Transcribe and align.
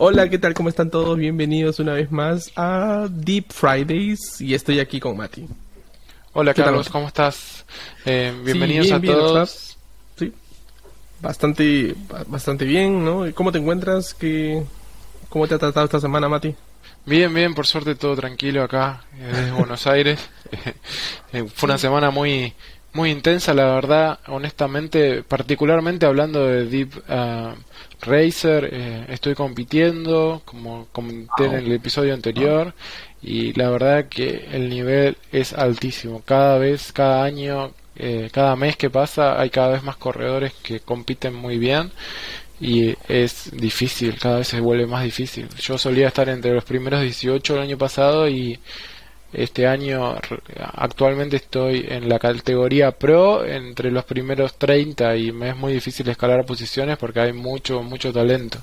Hola, 0.00 0.30
¿qué 0.30 0.38
tal? 0.38 0.54
¿Cómo 0.54 0.68
están 0.68 0.90
todos? 0.90 1.18
Bienvenidos 1.18 1.80
una 1.80 1.92
vez 1.92 2.12
más 2.12 2.52
a 2.54 3.08
Deep 3.10 3.46
Fridays 3.52 4.40
y 4.40 4.54
estoy 4.54 4.78
aquí 4.78 5.00
con 5.00 5.16
Mati. 5.16 5.44
Hola 6.34 6.54
Carlos, 6.54 6.88
¿cómo 6.88 7.08
estás? 7.08 7.64
Eh, 8.04 8.32
bienvenidos 8.44 8.92
a 8.92 9.00
todos. 9.00 9.76
Sí, 10.16 10.32
bastante, 11.20 11.96
bastante 12.28 12.64
bien, 12.64 13.04
¿no? 13.04 13.24
¿Cómo 13.34 13.50
te 13.50 13.58
encuentras? 13.58 14.14
¿Qué, 14.14 14.62
¿Cómo 15.28 15.48
te 15.48 15.56
ha 15.56 15.58
tratado 15.58 15.86
esta 15.86 15.98
semana, 15.98 16.28
Mati? 16.28 16.54
Bien, 17.04 17.34
bien, 17.34 17.52
por 17.52 17.66
suerte 17.66 17.96
todo 17.96 18.14
tranquilo 18.14 18.62
acá 18.62 19.02
eh, 19.18 19.32
desde 19.34 19.50
Buenos 19.50 19.84
Aires. 19.88 20.20
Eh, 21.30 21.44
fue 21.54 21.66
una 21.66 21.76
semana 21.76 22.10
muy 22.10 22.54
muy 22.92 23.10
intensa, 23.10 23.54
la 23.54 23.66
verdad, 23.74 24.18
honestamente, 24.28 25.22
particularmente 25.22 26.06
hablando 26.06 26.46
de 26.46 26.66
Deep 26.66 26.90
uh, 27.08 27.54
Racer, 28.00 28.68
eh, 28.72 29.06
estoy 29.08 29.34
compitiendo, 29.34 30.42
como 30.44 30.88
comenté 30.92 31.44
en 31.44 31.54
el 31.54 31.72
episodio 31.72 32.14
anterior, 32.14 32.74
y 33.22 33.52
la 33.54 33.70
verdad 33.70 34.06
que 34.08 34.48
el 34.52 34.68
nivel 34.68 35.16
es 35.32 35.52
altísimo. 35.52 36.22
Cada 36.24 36.58
vez, 36.58 36.92
cada 36.92 37.24
año, 37.24 37.72
eh, 37.96 38.30
cada 38.32 38.56
mes 38.56 38.76
que 38.76 38.90
pasa, 38.90 39.40
hay 39.40 39.50
cada 39.50 39.70
vez 39.70 39.82
más 39.82 39.96
corredores 39.96 40.52
que 40.62 40.80
compiten 40.80 41.34
muy 41.34 41.58
bien 41.58 41.90
y 42.60 42.94
es 43.08 43.50
difícil, 43.52 44.18
cada 44.18 44.38
vez 44.38 44.48
se 44.48 44.60
vuelve 44.60 44.86
más 44.86 45.04
difícil. 45.04 45.48
Yo 45.60 45.78
solía 45.78 46.08
estar 46.08 46.28
entre 46.28 46.52
los 46.54 46.64
primeros 46.64 47.02
18 47.02 47.54
el 47.54 47.62
año 47.62 47.78
pasado 47.78 48.28
y 48.28 48.58
este 49.32 49.66
año 49.66 50.16
actualmente 50.74 51.36
estoy 51.36 51.84
en 51.88 52.08
la 52.08 52.18
categoría 52.18 52.92
Pro 52.92 53.44
entre 53.44 53.90
los 53.90 54.04
primeros 54.04 54.54
30 54.54 55.16
y 55.16 55.32
me 55.32 55.50
es 55.50 55.56
muy 55.56 55.74
difícil 55.74 56.08
escalar 56.08 56.46
posiciones 56.46 56.96
porque 56.96 57.20
hay 57.20 57.32
mucho, 57.32 57.82
mucho 57.82 58.12
talento. 58.12 58.58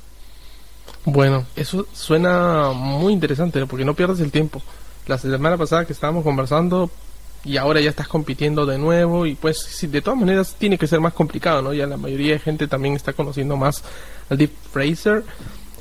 Bueno, 1.05 1.45
eso 1.55 1.85
suena 1.93 2.71
muy 2.73 3.13
interesante 3.13 3.63
porque 3.67 3.85
no 3.85 3.93
pierdes 3.93 4.19
el 4.21 4.31
tiempo. 4.31 4.61
La 5.07 5.19
semana 5.19 5.55
pasada 5.55 5.85
que 5.85 5.93
estábamos 5.93 6.23
conversando 6.23 6.89
y 7.43 7.57
ahora 7.57 7.79
ya 7.79 7.91
estás 7.91 8.07
compitiendo 8.07 8.65
de 8.65 8.79
nuevo 8.79 9.27
y 9.27 9.35
pues 9.35 9.87
de 9.89 10.01
todas 10.01 10.19
maneras 10.19 10.55
tiene 10.57 10.79
que 10.79 10.87
ser 10.87 10.99
más 10.99 11.13
complicado, 11.13 11.61
¿no? 11.61 11.73
Ya 11.73 11.85
la 11.85 11.97
mayoría 11.97 12.33
de 12.33 12.39
gente 12.39 12.67
también 12.67 12.95
está 12.95 13.13
conociendo 13.13 13.55
más 13.55 13.83
al 14.29 14.39
Deep 14.39 14.51
Fraser 14.71 15.23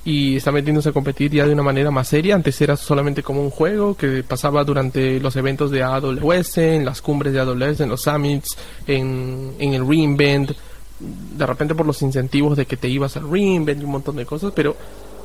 y 0.05 0.37
está 0.37 0.53
metiéndose 0.53 0.91
a 0.91 0.93
competir 0.93 1.33
ya 1.33 1.47
de 1.47 1.53
una 1.53 1.63
manera 1.63 1.91
más 1.91 2.09
seria. 2.09 2.35
Antes 2.35 2.61
era 2.61 2.77
solamente 2.77 3.23
como 3.23 3.43
un 3.43 3.51
juego 3.51 3.97
que 3.97 4.23
pasaba 4.23 4.63
durante 4.65 5.19
los 5.19 5.35
eventos 5.37 5.71
de 5.71 5.83
AWS, 5.83 6.59
en 6.59 6.85
las 6.85 7.01
cumbres 7.01 7.33
de 7.33 7.41
AWS, 7.41 7.81
en 7.81 7.89
los 7.89 8.03
summits, 8.03 8.57
en, 8.87 9.55
en 9.59 9.75
el 9.75 9.87
Reinvent, 9.87 10.51
de 11.01 11.47
repente 11.47 11.75
por 11.75 11.87
los 11.87 12.01
incentivos 12.03 12.57
de 12.57 12.67
que 12.67 12.77
te 12.77 12.89
ibas 12.89 13.17
al 13.17 13.31
Reinvent 13.31 13.81
y 13.81 13.85
un 13.85 13.93
montón 13.93 14.17
de 14.17 14.27
cosas, 14.27 14.53
pero 14.55 14.77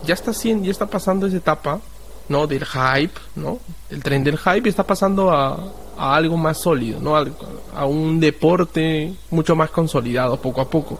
ya 0.05 0.13
está, 0.13 0.31
ya 0.31 0.71
está 0.71 0.87
pasando 0.87 1.27
esa 1.27 1.37
etapa, 1.37 1.81
¿no? 2.29 2.47
Del 2.47 2.65
hype, 2.65 3.19
¿no? 3.35 3.59
El 3.89 4.01
tren 4.01 4.23
del 4.23 4.37
hype 4.37 4.69
está 4.69 4.83
pasando 4.83 5.31
a, 5.31 5.57
a 5.97 6.15
algo 6.15 6.37
más 6.37 6.57
sólido, 6.57 7.01
¿no? 7.01 7.17
A, 7.17 7.85
un 7.85 8.19
deporte 8.19 9.13
mucho 9.29 9.55
más 9.55 9.69
consolidado 9.69 10.39
poco 10.41 10.61
a 10.61 10.69
poco. 10.69 10.99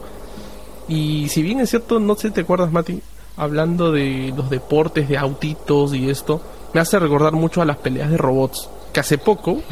Y 0.88 1.28
si 1.28 1.42
bien 1.42 1.60
es 1.60 1.70
cierto, 1.70 1.98
no 1.98 2.14
sé 2.16 2.28
si 2.28 2.34
te 2.34 2.40
acuerdas, 2.42 2.70
Mati, 2.70 3.00
hablando 3.40 3.90
de 3.90 4.34
los 4.36 4.50
deportes, 4.50 5.08
de 5.08 5.16
autitos 5.16 5.94
y 5.94 6.10
esto, 6.10 6.42
me 6.74 6.80
hace 6.80 6.98
recordar 6.98 7.32
mucho 7.32 7.62
a 7.62 7.64
las 7.64 7.78
peleas 7.78 8.10
de 8.10 8.18
robots. 8.18 8.68
Que 8.92 9.00
hace 9.00 9.16
poco, 9.18 9.62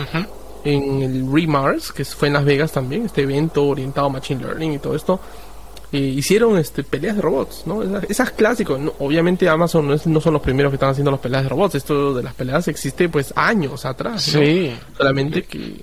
en 0.65 1.03
el 1.03 1.31
Remars, 1.31 1.93
que 1.93 2.05
fue 2.05 2.29
en 2.29 2.35
Las 2.35 2.45
Vegas 2.45 2.73
también, 2.73 3.05
este 3.05 3.23
evento 3.23 3.67
orientado 3.67 4.07
a 4.07 4.11
Machine 4.11 4.43
Learning 4.43 4.73
y 4.73 4.79
todo 4.79 4.95
esto, 4.95 5.21
eh, 5.93 5.99
hicieron 5.99 6.57
este, 6.57 6.83
peleas 6.83 7.17
de 7.17 7.23
robots, 7.23 7.65
¿no? 7.67 7.83
Esas, 8.09 8.31
clásicos. 8.31 8.81
obviamente 9.01 9.49
Amazon 9.49 9.87
no, 9.89 10.21
son 10.21 10.33
los 10.33 10.43
primeros 10.43 10.71
que 10.71 10.77
están 10.77 10.91
haciendo 10.91 11.11
las 11.11 11.21
peleas 11.21 11.43
de 11.43 11.49
robots. 11.51 11.75
Esto 11.75 12.15
de 12.15 12.23
las 12.23 12.35
peleas 12.35 12.69
existe 12.69 13.09
pues 13.11 13.35
años 13.37 13.85
atrás. 13.85 14.23
Sí. 14.23 14.73
Solamente 14.97 15.43
que 15.43 15.83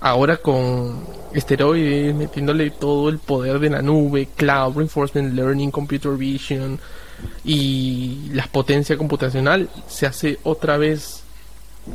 ahora 0.00 0.36
con 0.36 1.04
esteroides, 1.32 2.14
metiéndole 2.14 2.70
todo 2.70 3.08
el 3.08 3.18
poder 3.18 3.58
de 3.58 3.70
la 3.70 3.82
nube, 3.82 4.28
cloud, 4.36 4.76
reinforcement 4.76 5.34
learning, 5.34 5.70
computer 5.70 6.12
vision 6.12 6.78
y 7.44 8.30
la 8.32 8.46
potencia 8.46 8.96
computacional, 8.96 9.68
se 9.88 10.06
hace 10.06 10.38
otra 10.42 10.76
vez 10.76 11.22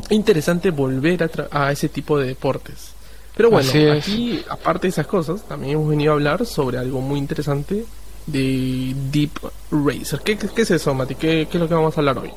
interesante 0.10 0.72
volver 0.72 1.30
a, 1.52 1.72
ese 1.72 1.90
tipo 1.90 2.18
de 2.18 2.28
deportes. 2.28 2.94
Pero 3.36 3.52
bueno, 3.52 3.70
aquí, 3.92 4.44
aparte 4.50 4.88
de 4.88 4.90
esas 4.90 5.08
cosas, 5.08 5.46
también 5.48 5.74
hemos 5.74 5.90
venido 5.90 6.12
a 6.12 6.16
hablar 6.16 6.46
sobre 6.46 6.78
algo 6.78 7.02
muy 7.02 7.20
interesante 7.20 7.86
de 8.26 8.94
Deep 9.12 9.32
Racer. 9.72 10.22
¿Qué, 10.22 10.38
es 10.56 10.72
eso, 10.72 10.94
Mati? 10.94 11.16
¿Qué, 11.16 11.42
es 11.42 11.56
lo 11.56 11.68
que 11.68 11.74
vamos 11.74 11.98
a 11.98 12.02
hablar 12.02 12.18
hoy? 12.18 12.32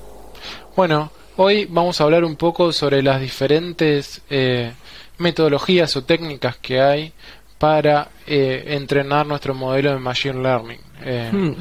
Bueno, 0.76 1.10
hoy 1.36 1.66
vamos 1.66 2.00
a 2.00 2.04
hablar 2.04 2.24
un 2.24 2.36
poco 2.36 2.72
sobre 2.72 3.02
las 3.02 3.20
diferentes 3.20 4.22
eh, 4.28 4.72
metodologías 5.18 5.96
o 5.96 6.02
técnicas 6.02 6.56
que 6.56 6.80
hay 6.80 7.12
para 7.58 8.08
eh, 8.26 8.64
entrenar 8.68 9.26
nuestro 9.26 9.54
modelo 9.54 9.92
de 9.92 9.98
Machine 9.98 10.42
Learning. 10.42 10.80
Eh, 11.02 11.30
hmm. 11.32 11.54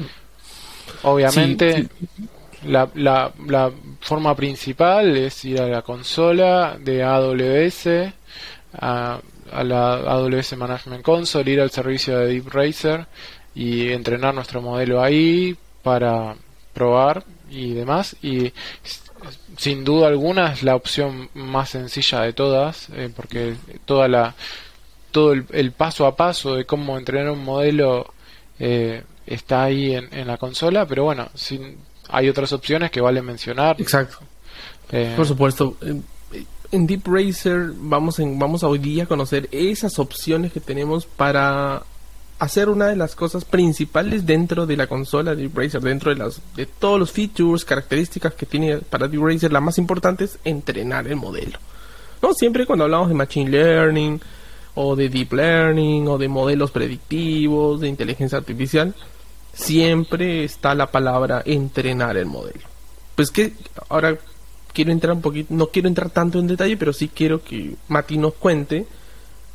Obviamente, 1.02 1.88
La, 2.66 2.88
la, 2.94 3.32
la, 3.46 3.70
forma 4.00 4.34
principal 4.34 5.16
es 5.16 5.44
ir 5.44 5.60
a 5.60 5.68
la 5.68 5.82
consola 5.82 6.76
de 6.78 7.04
AWS, 7.04 8.12
a, 8.80 9.20
a, 9.52 9.64
la 9.64 9.92
AWS 9.94 10.56
Management 10.56 11.04
Console, 11.04 11.50
ir 11.50 11.60
al 11.60 11.70
servicio 11.70 12.18
de 12.18 12.26
Deep 12.26 12.48
Racer 12.48 13.06
y 13.54 13.90
entrenar 13.90 14.34
nuestro 14.34 14.60
modelo 14.60 15.02
ahí 15.02 15.56
para 15.82 16.34
probar 16.74 17.24
y 17.50 17.74
demás. 17.74 18.16
Y 18.22 18.52
sin 19.56 19.84
duda 19.84 20.08
alguna 20.08 20.52
es 20.52 20.62
la 20.62 20.76
opción 20.76 21.28
más 21.34 21.70
sencilla 21.70 22.22
de 22.22 22.32
todas, 22.32 22.88
eh, 22.90 23.10
porque 23.14 23.56
toda 23.84 24.08
la 24.08 24.34
todo 25.10 25.32
el, 25.32 25.72
paso 25.72 26.06
a 26.06 26.16
paso 26.16 26.54
de 26.54 26.66
cómo 26.66 26.98
entrenar 26.98 27.30
un 27.30 27.44
modelo 27.44 28.12
eh, 28.58 29.02
está 29.28 29.64
ahí 29.64 29.94
en, 29.94 30.26
la 30.26 30.36
consola, 30.36 30.86
pero 30.86 31.04
bueno, 31.04 31.28
sin, 31.34 31.76
hay 32.08 32.28
otras 32.28 32.52
opciones 32.52 32.90
que 32.90 33.00
vale 33.00 33.22
mencionar. 33.22 33.76
Exacto. 33.80 34.18
Eh, 34.90 35.12
Por 35.16 35.26
supuesto. 35.26 35.76
En 36.70 36.86
Deep 36.86 37.06
Racer 37.06 37.72
vamos, 37.76 38.18
en, 38.18 38.38
vamos 38.38 38.62
a 38.62 38.68
hoy 38.68 38.78
día 38.78 39.04
a 39.04 39.06
conocer 39.06 39.48
esas 39.52 39.98
opciones 39.98 40.52
que 40.52 40.60
tenemos 40.60 41.06
para 41.06 41.82
hacer 42.38 42.68
una 42.68 42.86
de 42.86 42.96
las 42.96 43.14
cosas 43.14 43.44
principales 43.44 44.24
dentro 44.26 44.66
de 44.66 44.76
la 44.76 44.86
consola 44.86 45.34
de 45.34 45.50
Razer, 45.52 45.80
dentro 45.80 46.10
de 46.10 46.18
las 46.18 46.40
de 46.54 46.66
todos 46.66 46.98
los 46.98 47.10
features, 47.10 47.64
características 47.64 48.34
que 48.34 48.46
tiene 48.46 48.78
para 48.78 49.08
Deep 49.08 49.22
Racer, 49.22 49.52
la 49.52 49.60
más 49.60 49.78
importante 49.78 50.24
es 50.24 50.38
entrenar 50.44 51.08
el 51.08 51.16
modelo. 51.16 51.58
¿No? 52.22 52.32
Siempre 52.34 52.66
cuando 52.66 52.84
hablamos 52.84 53.08
de 53.08 53.14
machine 53.14 53.50
learning 53.50 54.20
o 54.74 54.94
de 54.94 55.08
deep 55.08 55.32
learning 55.32 56.06
o 56.06 56.18
de 56.18 56.28
modelos 56.28 56.70
predictivos, 56.70 57.80
de 57.80 57.88
inteligencia 57.88 58.38
artificial, 58.38 58.94
siempre 59.58 60.44
está 60.44 60.74
la 60.74 60.90
palabra 60.90 61.42
entrenar 61.44 62.16
el 62.16 62.26
modelo. 62.26 62.66
Pues 63.14 63.30
que 63.30 63.52
ahora 63.88 64.16
quiero 64.72 64.92
entrar 64.92 65.14
un 65.14 65.20
poquito, 65.20 65.52
no 65.54 65.68
quiero 65.68 65.88
entrar 65.88 66.10
tanto 66.10 66.38
en 66.38 66.46
detalle, 66.46 66.76
pero 66.76 66.92
sí 66.92 67.08
quiero 67.08 67.42
que 67.42 67.74
Mati 67.88 68.16
nos 68.16 68.34
cuente 68.34 68.86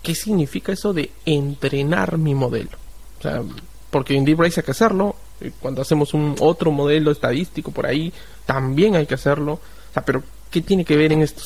¿qué 0.03 0.13
significa 0.13 0.73
eso 0.73 0.93
de 0.93 1.09
entrenar 1.25 2.17
mi 2.17 2.35
modelo? 2.35 2.77
O 3.17 3.21
sea, 3.21 3.41
porque 3.89 4.15
en 4.15 4.25
Deep 4.25 4.39
Race 4.39 4.59
hay 4.59 4.65
que 4.65 4.71
hacerlo, 4.71 5.15
eh, 5.39 5.51
cuando 5.59 5.81
hacemos 5.81 6.13
un 6.13 6.35
otro 6.39 6.71
modelo 6.71 7.09
estadístico 7.09 7.71
por 7.71 7.87
ahí, 7.87 8.13
también 8.45 8.95
hay 8.95 9.07
que 9.07 9.15
hacerlo. 9.15 9.53
O 9.53 9.93
sea, 9.93 10.03
pero 10.03 10.21
¿qué 10.51 10.61
tiene 10.61 10.83
que 10.83 10.97
ver 10.97 11.13
en 11.13 11.21
esto? 11.21 11.41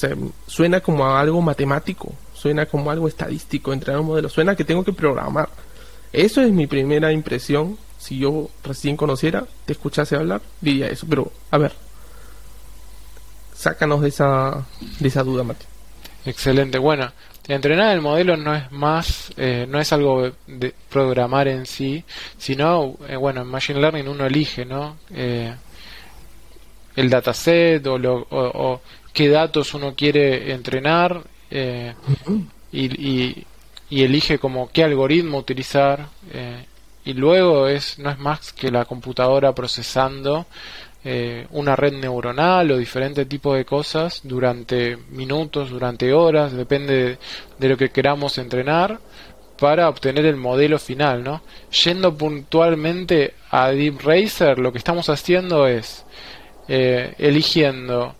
Suena 0.47 0.81
como 0.81 1.05
algo 1.05 1.41
matemático, 1.41 2.13
suena 2.33 2.65
como 2.65 2.89
algo 2.89 3.07
estadístico, 3.07 3.71
entrenar 3.71 4.01
un 4.01 4.07
modelo, 4.07 4.27
suena 4.27 4.55
que 4.55 4.65
tengo 4.65 4.83
que 4.83 4.93
programar. 4.93 5.49
Eso 6.11 6.41
es 6.41 6.51
mi 6.51 6.67
primera 6.67 7.11
impresión. 7.11 7.77
Si 7.97 8.19
yo 8.19 8.49
recién 8.63 8.95
conociera, 8.95 9.45
te 9.65 9.73
escuchase 9.73 10.15
hablar, 10.15 10.41
diría 10.61 10.87
eso. 10.87 11.05
Pero, 11.09 11.31
a 11.51 11.57
ver, 11.57 11.73
sácanos 13.53 14.01
de 14.01 14.09
esa, 14.09 14.65
de 14.99 15.07
esa 15.07 15.23
duda, 15.23 15.43
Mati. 15.43 15.65
Excelente. 16.25 16.77
Bueno, 16.77 17.11
entrenar 17.47 17.95
el 17.95 18.01
modelo 18.01 18.37
no 18.37 18.53
es 18.53 18.71
más, 18.71 19.31
eh, 19.37 19.65
no 19.67 19.79
es 19.79 19.91
algo 19.93 20.31
de 20.45 20.73
programar 20.89 21.47
en 21.47 21.65
sí, 21.65 22.03
sino, 22.37 22.95
eh, 23.07 23.15
bueno, 23.15 23.41
en 23.41 23.47
Machine 23.47 23.79
Learning 23.79 24.07
uno 24.07 24.25
elige, 24.25 24.65
¿no? 24.65 24.97
Eh, 25.13 25.53
el 26.95 27.09
dataset 27.09 27.85
o, 27.87 27.97
lo, 27.97 28.27
o, 28.29 28.81
qué 29.13 29.29
datos 29.29 29.73
uno 29.73 29.93
quiere 29.95 30.51
entrenar 30.51 31.23
y, 31.49 31.95
y, 32.71 33.45
y, 33.89 34.03
elige 34.03 34.39
como 34.39 34.69
qué 34.71 34.83
algoritmo 34.83 35.37
utilizar 35.37 36.09
y 37.07 37.13
luego 37.13 37.69
es 37.69 37.99
no 37.99 38.09
es 38.09 38.19
más 38.19 38.51
que 38.51 38.69
la 38.69 38.83
computadora 38.83 39.55
procesando 39.55 40.45
eh, 41.05 41.47
una 41.51 41.73
red 41.73 41.93
neuronal 41.93 42.69
o 42.69 42.77
diferentes 42.77 43.29
tipos 43.29 43.55
de 43.55 43.63
cosas 43.63 44.19
durante 44.25 44.97
minutos, 45.11 45.69
durante 45.69 46.11
horas, 46.11 46.51
depende 46.51 47.17
de, 47.57 47.69
lo 47.69 47.77
que 47.77 47.91
queramos 47.91 48.37
entrenar, 48.37 48.99
para 49.57 49.87
obtener 49.87 50.25
el 50.25 50.35
modelo 50.35 50.79
final, 50.79 51.23
¿no? 51.23 51.43
Yendo 51.85 52.13
puntualmente 52.17 53.35
a 53.51 53.69
Deep 53.69 54.01
Racer, 54.03 54.59
lo 54.59 54.73
que 54.73 54.79
estamos 54.79 55.07
haciendo 55.07 55.65
es 55.65 56.03
eh, 56.67 57.15
eligiendo 57.19 58.15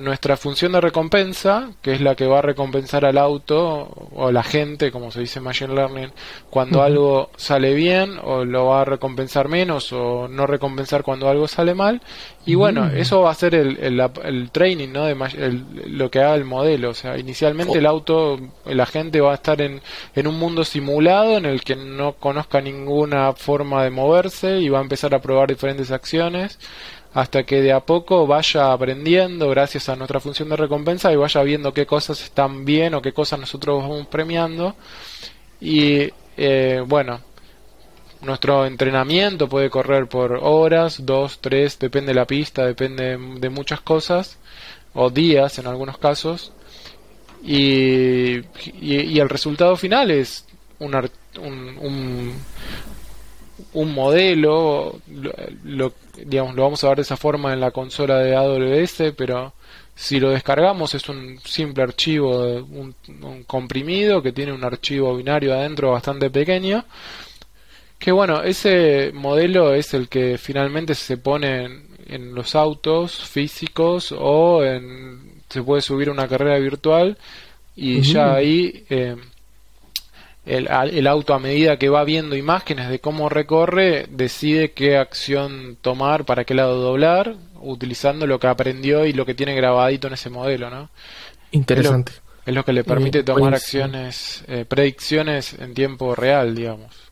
nuestra 0.00 0.36
función 0.36 0.72
de 0.72 0.80
recompensa, 0.80 1.70
que 1.82 1.92
es 1.92 2.00
la 2.00 2.14
que 2.14 2.26
va 2.26 2.38
a 2.38 2.42
recompensar 2.42 3.04
al 3.04 3.18
auto 3.18 3.88
o 4.14 4.30
la 4.32 4.42
gente, 4.42 4.90
como 4.90 5.10
se 5.10 5.20
dice 5.20 5.38
en 5.38 5.44
Machine 5.44 5.74
Learning, 5.74 6.12
cuando 6.50 6.82
algo 6.82 7.30
sale 7.36 7.74
bien 7.74 8.18
o 8.22 8.44
lo 8.44 8.66
va 8.66 8.82
a 8.82 8.84
recompensar 8.84 9.48
menos 9.48 9.92
o 9.92 10.28
no 10.28 10.46
recompensar 10.46 11.02
cuando 11.02 11.28
algo 11.28 11.48
sale 11.48 11.74
mal. 11.74 12.00
Y 12.46 12.54
bueno, 12.54 12.88
eso 12.88 13.20
va 13.20 13.30
a 13.30 13.34
ser 13.34 13.54
el, 13.54 13.78
el, 13.78 14.50
training, 14.50 14.88
¿no? 14.88 15.04
De 15.04 15.14
lo 15.86 16.10
que 16.10 16.20
haga 16.20 16.34
el 16.34 16.44
modelo. 16.44 16.90
O 16.90 16.94
sea, 16.94 17.18
inicialmente 17.18 17.78
el 17.78 17.86
auto, 17.86 18.38
la 18.64 18.86
gente 18.86 19.20
va 19.20 19.32
a 19.32 19.34
estar 19.34 19.60
en, 19.60 19.82
en 20.14 20.26
un 20.26 20.38
mundo 20.38 20.64
simulado 20.64 21.36
en 21.36 21.44
el 21.44 21.62
que 21.62 21.76
no 21.76 22.14
conozca 22.14 22.60
ninguna 22.60 23.32
forma 23.34 23.84
de 23.84 23.90
moverse 23.90 24.58
y 24.58 24.68
va 24.68 24.78
a 24.78 24.82
empezar 24.82 25.14
a 25.14 25.20
probar 25.20 25.48
diferentes 25.48 25.90
acciones 25.90 26.58
hasta 27.12 27.42
que 27.44 27.60
de 27.60 27.72
a 27.72 27.80
poco 27.80 28.26
vaya 28.26 28.72
aprendiendo 28.72 29.48
gracias 29.48 29.88
a 29.88 29.96
nuestra 29.96 30.20
función 30.20 30.48
de 30.48 30.56
recompensa 30.56 31.12
y 31.12 31.16
vaya 31.16 31.42
viendo 31.42 31.74
qué 31.74 31.86
cosas 31.86 32.22
están 32.22 32.64
bien 32.64 32.94
o 32.94 33.02
qué 33.02 33.12
cosas 33.12 33.40
nosotros 33.40 33.82
vamos 33.82 34.06
premiando. 34.06 34.76
Y 35.60 36.08
eh, 36.36 36.82
bueno, 36.86 37.20
nuestro 38.22 38.64
entrenamiento 38.64 39.48
puede 39.48 39.70
correr 39.70 40.06
por 40.06 40.38
horas, 40.42 41.04
dos, 41.04 41.40
tres, 41.40 41.78
depende 41.78 42.10
de 42.10 42.20
la 42.20 42.26
pista, 42.26 42.64
depende 42.64 43.16
de 43.16 43.48
muchas 43.50 43.80
cosas, 43.80 44.38
o 44.94 45.10
días 45.10 45.58
en 45.58 45.66
algunos 45.66 45.98
casos. 45.98 46.52
Y, 47.42 48.40
y, 48.82 49.18
el 49.18 49.28
resultado 49.30 49.74
final 49.76 50.10
es 50.10 50.44
un, 50.78 50.94
un 51.38 51.78
un 51.80 52.34
modelo, 53.74 55.00
lo, 55.64 55.92
digamos, 56.24 56.54
lo 56.54 56.62
vamos 56.62 56.84
a 56.84 56.88
ver 56.88 56.96
de 56.96 57.02
esa 57.02 57.16
forma 57.16 57.52
en 57.52 57.60
la 57.60 57.70
consola 57.70 58.18
de 58.18 58.34
AWS, 58.34 59.14
pero 59.16 59.52
si 59.94 60.18
lo 60.18 60.30
descargamos 60.30 60.94
es 60.94 61.08
un 61.08 61.38
simple 61.44 61.82
archivo, 61.82 62.30
un, 62.40 62.94
comprimido 63.46 64.22
que 64.22 64.32
tiene 64.32 64.52
un 64.52 64.64
archivo 64.64 65.16
binario 65.16 65.54
adentro 65.54 65.90
bastante 65.90 66.30
pequeño. 66.30 66.84
Que 67.98 68.12
bueno, 68.12 68.42
ese 68.42 69.12
modelo 69.12 69.74
es 69.74 69.92
el 69.92 70.08
que 70.08 70.38
finalmente 70.38 70.94
se 70.94 71.18
pone 71.18 71.64
en, 72.06 72.34
los 72.34 72.54
autos 72.54 73.14
físicos 73.28 74.12
o 74.16 74.64
en, 74.64 75.42
se 75.48 75.62
puede 75.62 75.82
subir 75.82 76.08
una 76.08 76.26
carrera 76.26 76.58
virtual 76.58 77.18
y 77.76 78.00
ya 78.00 78.34
ahí 78.34 78.84
eh, 78.88 79.16
el, 80.46 81.06
auto 81.06 81.34
a 81.34 81.38
medida 81.38 81.78
que 81.78 81.88
va 81.88 82.04
viendo 82.04 82.34
imágenes 82.34 82.88
de 82.88 82.98
cómo 82.98 83.28
recorre, 83.28 84.06
decide 84.10 84.72
qué 84.72 84.96
acción 84.96 85.76
tomar, 85.80 86.24
para 86.24 86.44
qué 86.44 86.54
lado 86.54 86.80
doblar, 86.80 87.36
utilizando 87.60 88.26
lo 88.26 88.40
que 88.40 88.46
aprendió 88.46 89.06
y 89.06 89.12
lo 89.12 89.26
que 89.26 89.34
tiene 89.34 89.54
grabadito 89.54 90.08
en 90.08 90.14
ese 90.14 90.30
modelo, 90.30 90.70
¿no? 90.70 90.88
Interesante. 91.52 92.12
Es 92.46 92.54
lo, 92.54 92.64
que 92.64 92.72
le 92.72 92.84
permite 92.84 93.22
tomar 93.22 93.54
acciones, 93.54 94.42
eh, 94.48 94.64
predicciones 94.66 95.54
en 95.54 95.74
tiempo 95.74 96.14
real, 96.14 96.54
digamos. 96.54 97.10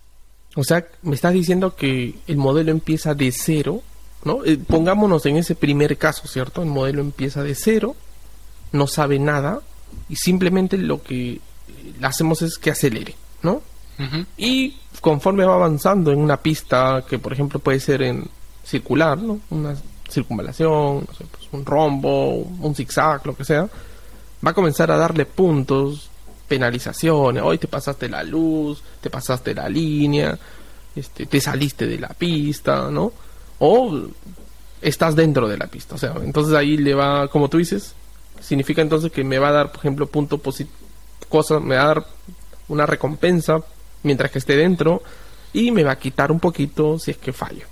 O 0.57 0.65
sea, 0.65 0.87
me 1.03 1.15
estás 1.15 1.35
diciendo 1.35 1.77
que 1.77 2.15
el 2.27 2.37
modelo 2.39 2.71
empieza 2.71 3.15
de 3.15 3.31
cero, 3.31 3.83
¿no? 4.25 4.45
Eh, 4.45 4.59
pongámonos 4.59 5.27
en 5.27 5.37
ese 5.37 5.55
primer 5.55 5.97
caso, 5.99 6.27
¿cierto? 6.27 6.63
El 6.63 6.69
modelo 6.69 7.03
empieza 7.03 7.43
de 7.43 7.55
cero, 7.55 7.95
no 8.73 8.87
sabe 8.87 9.19
nada 9.19 9.61
y 10.09 10.17
simplemente 10.17 10.79
lo 10.79 11.03
que 11.03 11.41
hacemos 12.03 12.43
es 12.43 12.59
que 12.59 12.71
acelere, 12.71 13.15
¿no? 13.43 13.63
Y 14.37 14.77
conforme 15.01 15.45
va 15.45 15.55
avanzando 15.55 16.13
en 16.13 16.21
una 16.21 16.37
pista 16.37 17.05
que, 17.09 17.19
por 17.19 17.33
ejemplo, 17.33 17.59
puede 17.59 17.81
ser 17.81 18.03
en 18.03 18.29
circular, 18.65 19.19
¿no? 19.19 19.41
Una 19.51 19.75
circunvalación, 20.09 21.05
pues, 21.05 21.49
un 21.53 21.65
rombo, 21.65 22.37
un 22.37 22.75
zigzag, 22.75 23.27
lo 23.27 23.37
que 23.37 23.45
sea, 23.45 23.69
va 24.47 24.51
a 24.51 24.55
comenzar 24.55 24.91
a 24.91 24.97
darle 24.97 25.27
puntos, 25.27 26.11
penalizaciones. 26.47 27.43
Hoy 27.43 27.59
te 27.59 27.67
pasaste 27.67 28.09
la 28.09 28.23
luz, 28.23 28.83
te 29.01 29.11
pasaste 29.11 29.55
la 29.55 29.69
línea, 29.69 30.39
este, 30.95 31.27
te 31.27 31.41
saliste 31.41 31.87
de 31.87 31.99
la 31.99 32.09
pista, 32.09 32.91
¿no? 32.91 33.13
O 33.59 34.01
estás 34.81 35.17
dentro 35.17 35.49
de 35.49 35.59
la 35.59 35.67
pista. 35.67 35.97
O 35.97 35.99
sea, 35.99 36.15
entonces 36.23 36.55
ahí 36.55 36.77
le 36.77 36.95
va, 36.95 37.29
como 37.29 37.49
tú 37.49 37.59
dices, 37.59 37.95
significa 38.41 38.81
entonces 38.81 39.11
que 39.11 39.25
me 39.25 39.39
va 39.39 39.49
a 39.49 39.53
dar, 39.53 39.73
por 39.73 39.81
ejemplo, 39.81 40.07
punto 40.07 40.39
positivo 40.39 40.78
cosa, 41.29 41.61
me 41.61 41.77
va 41.77 41.83
a 41.83 41.87
dar 41.87 42.07
una 42.69 42.87
recompensa 42.87 43.59
mientras 44.03 44.31
que 44.31 44.39
esté 44.39 44.57
dentro 44.57 45.03
y 45.53 45.71
me 45.71 45.85
va 45.85 45.93
a 45.93 45.99
quitar 45.99 46.31
un 46.31 46.41
poquito 46.41 46.99
si 46.99 47.11
es 47.11 47.17
que 47.17 47.33
fallo. 47.33 47.67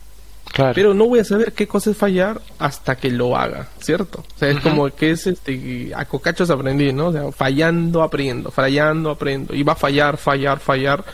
Pero 0.75 0.95
no 0.95 1.07
voy 1.07 1.19
a 1.19 1.25
saber 1.25 1.53
qué 1.53 1.67
cosa 1.67 1.91
es 1.91 1.97
fallar 1.97 2.41
hasta 2.59 2.97
que 2.97 3.11
lo 3.11 3.37
haga, 3.37 3.69
¿cierto? 3.79 4.25
O 4.35 4.39
sea, 4.39 4.49
es 4.49 4.61
como 4.61 4.89
que 4.89 5.11
es 5.11 5.27
este, 5.27 5.93
a 5.95 6.07
cocachos 6.07 6.49
aprendí, 6.49 6.93
¿no? 6.93 7.09
O 7.09 7.13
sea, 7.13 7.31
fallando 7.33 8.03
aprendo, 8.03 8.51
fallando 8.51 9.11
aprendo. 9.11 9.55
Y 9.55 9.63
va 9.63 9.75
a 9.75 9.77
fallar, 9.77 10.17
fallar, 10.17 10.59
fallar 10.61 11.05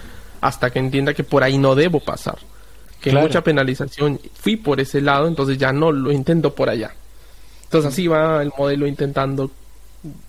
hasta 0.40 0.70
que 0.70 0.78
entienda 0.78 1.12
que 1.12 1.24
por 1.24 1.42
ahí 1.42 1.58
no 1.58 1.74
debo 1.74 1.98
pasar. 1.98 2.38
Que 3.00 3.10
mucha 3.12 3.42
penalización 3.42 4.20
fui 4.32 4.56
por 4.56 4.80
ese 4.80 5.00
lado, 5.00 5.26
entonces 5.26 5.58
ya 5.58 5.72
no 5.72 5.90
lo 5.90 6.12
intento 6.12 6.54
por 6.54 6.70
allá. 6.70 6.94
Entonces 7.64 7.92
así 7.92 8.06
va 8.06 8.42
el 8.42 8.52
modelo 8.56 8.86
intentando 8.86 9.50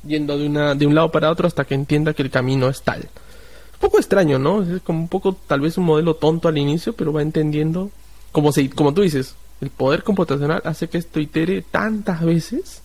yendo 0.05 0.37
de, 0.37 0.47
una, 0.47 0.75
de 0.75 0.85
un 0.85 0.95
lado 0.95 1.11
para 1.11 1.31
otro 1.31 1.47
hasta 1.47 1.65
que 1.65 1.75
entienda 1.75 2.13
que 2.13 2.23
el 2.23 2.29
camino 2.29 2.69
es 2.69 2.81
tal. 2.81 3.01
Un 3.01 3.79
poco 3.79 3.97
extraño, 3.97 4.39
¿no? 4.39 4.63
Es 4.63 4.81
como 4.81 4.99
un 4.99 5.07
poco, 5.07 5.35
tal 5.47 5.61
vez 5.61 5.77
un 5.77 5.85
modelo 5.85 6.15
tonto 6.15 6.47
al 6.47 6.57
inicio, 6.57 6.93
pero 6.93 7.11
va 7.11 7.21
entendiendo, 7.21 7.89
como, 8.31 8.51
si, 8.51 8.69
como 8.69 8.93
tú 8.93 9.01
dices, 9.01 9.35
el 9.61 9.69
poder 9.69 10.03
computacional 10.03 10.61
hace 10.65 10.87
que 10.87 10.97
esto 10.97 11.19
itere 11.19 11.61
tantas 11.61 12.21
veces 12.21 12.81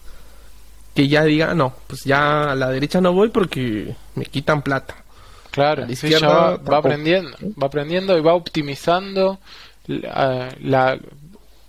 que 0.94 1.08
ya 1.08 1.23
diga, 1.25 1.55
no, 1.55 1.75
pues 1.87 2.05
ya 2.05 2.50
a 2.50 2.55
la 2.55 2.70
derecha 2.70 3.00
no 3.00 3.12
voy 3.12 3.29
porque 3.29 3.94
me 4.14 4.25
quitan 4.25 4.62
plata. 4.62 4.96
Claro, 5.50 5.87
va, 6.23 6.56
va, 6.56 6.76
aprendiendo, 6.79 7.37
va 7.61 7.67
aprendiendo 7.67 8.17
y 8.19 8.20
va 8.20 8.34
optimizando 8.34 9.38
la, 9.87 10.99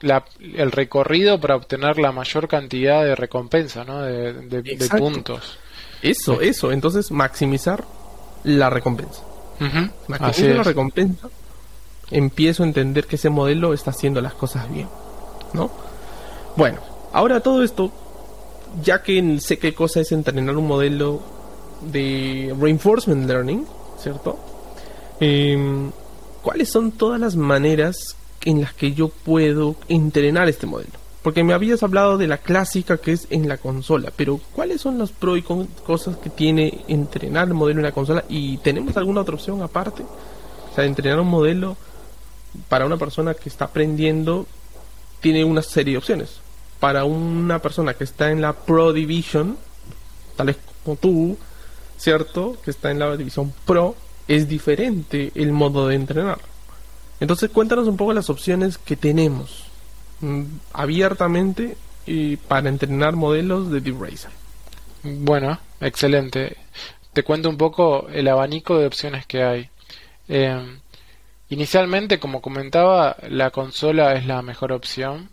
el 0.01 0.72
recorrido 0.72 1.40
para 1.40 1.56
obtener 1.56 1.98
la 2.00 2.12
mayor 2.12 2.48
cantidad 2.48 3.04
de 3.04 3.16
recompensa, 3.16 3.84
¿no? 3.84 4.01
De, 4.01 4.90
puntos. 4.98 5.57
Eso, 6.01 6.42
eso. 6.42 6.72
Entonces, 6.72 7.12
maximizar 7.12 7.84
la 8.44 8.69
recompensa. 8.69 9.24
Maximizar 10.07 10.56
la 10.56 10.63
recompensa. 10.63 11.30
Empiezo 12.12 12.63
a 12.63 12.66
entender 12.66 13.06
que 13.06 13.18
ese 13.18 13.30
modelo 13.30 13.74
está 13.74 13.92
haciendo 13.92 14.22
las 14.22 14.34
cosas 14.34 14.72
bien, 14.72 14.88
¿no? 15.54 15.69
Bueno, 16.56 16.80
ahora 17.13 17.41
todo 17.41 17.63
esto, 17.63 17.91
ya 18.82 19.03
que 19.03 19.39
sé 19.39 19.60
qué 19.60 19.75
cosa 19.75 20.00
es 20.00 20.12
entrenar 20.12 20.58
un 20.58 20.68
modelo 20.68 21.22
de 21.82 22.56
reinforcement 22.60 23.27
learning, 23.27 23.65
¿cierto? 24.00 24.39
Em, 25.20 25.91
¿Cuáles 26.41 26.70
son 26.70 26.94
todas 26.94 27.20
las 27.20 27.36
maneras 27.36 28.15
en 28.46 28.62
las 28.62 28.74
que 28.74 28.93
yo 28.93 29.10
puedo 29.10 29.75
entrenar 29.88 30.48
este 30.50 30.67
modelo. 30.67 30.93
Porque 31.22 31.43
me 31.43 31.53
habías 31.53 31.84
hablado 31.84 32.17
de 32.17 32.27
la 32.27 32.38
clásica 32.38 32.98
que 32.98 33.12
es 33.12 33.27
en 33.29 33.48
la 33.50 33.58
consola, 33.58 34.12
pero 34.15 34.39
¿cuáles 34.53 34.81
son 34.81 34.98
los 34.98 35.12
pros 35.12 35.38
y 35.38 35.41
cosas 35.41 36.17
que 36.17 36.29
tiene 36.29 36.86
entrenar 36.88 37.48
el 37.48 37.53
modelo 37.53 37.79
en 37.79 37.86
la 37.86 37.91
consola? 37.91 38.24
¿Y 38.29 38.58
tenemos 38.58 38.96
alguna 38.96 39.22
otra 39.22 39.36
opción 39.36 39.62
aparte? 39.62 40.03
O 40.03 40.75
sea, 40.75 40.86
entrenar 40.86 41.19
un 41.19 41.27
modelo 41.27 41.75
para 42.69 42.86
una 42.86 42.98
persona 42.98 43.34
que 43.34 43.50
está 43.50 43.65
aprendiendo 43.65 44.48
tiene 45.19 45.43
una 45.43 45.62
serie 45.62 45.93
de 45.93 45.98
opciones. 45.98 46.39
Para 46.79 47.03
una 47.03 47.60
persona 47.60 47.93
que 47.93 48.05
está 48.05 48.31
en 48.31 48.41
la 48.41 48.53
Pro 48.53 48.93
Division, 48.93 49.58
tal 50.38 50.48
vez 50.48 50.58
como 50.86 50.96
tú, 50.96 51.38
¿cierto? 51.98 52.58
Que 52.63 52.72
está 52.72 52.91
en 52.91 53.00
la 53.00 53.17
división 53.17 53.53
Pro, 53.65 53.96
es 54.27 54.48
diferente 54.48 55.31
el 55.36 55.51
modo 55.51 55.88
de 55.88 55.96
entrenar. 55.96 56.39
Entonces 57.19 57.49
cuéntanos 57.49 57.88
un 57.88 57.97
poco 57.97 58.13
las 58.13 58.29
opciones 58.29 58.77
que 58.77 58.95
tenemos 58.95 59.65
mm, 60.21 60.43
abiertamente 60.73 61.77
y 62.05 62.38
para 62.38 62.69
entrenar 62.69 63.15
modelos 63.15 63.71
de 63.71 63.81
Deep 63.81 64.01
Racer. 64.01 64.31
Bueno, 65.03 65.59
excelente. 65.81 66.57
Te 67.13 67.23
cuento 67.23 67.49
un 67.49 67.57
poco 67.57 68.07
el 68.09 68.27
abanico 68.27 68.77
de 68.77 68.88
opciones 68.88 69.25
que 69.25 69.43
hay. 69.43 69.69
Eh, 70.27 70.79
inicialmente, 71.49 72.19
como 72.19 72.41
comentaba, 72.41 73.17
la 73.27 73.51
consola 73.51 74.13
es 74.13 74.25
la 74.25 74.41
mejor 74.41 74.71
opción 74.71 75.29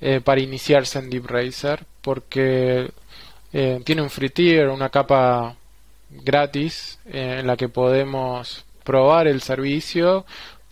eh, 0.00 0.20
para 0.22 0.40
iniciarse 0.40 0.98
en 0.98 1.10
Deep 1.10 1.26
Racer 1.26 1.84
porque 2.02 2.90
eh, 3.52 3.80
tiene 3.84 4.02
un 4.02 4.10
free 4.10 4.30
tier, 4.30 4.68
una 4.68 4.90
capa 4.90 5.56
gratis 6.10 6.98
en 7.06 7.46
la 7.46 7.56
que 7.56 7.68
podemos 7.68 8.64
probar 8.84 9.26
el 9.26 9.42
servicio 9.42 10.24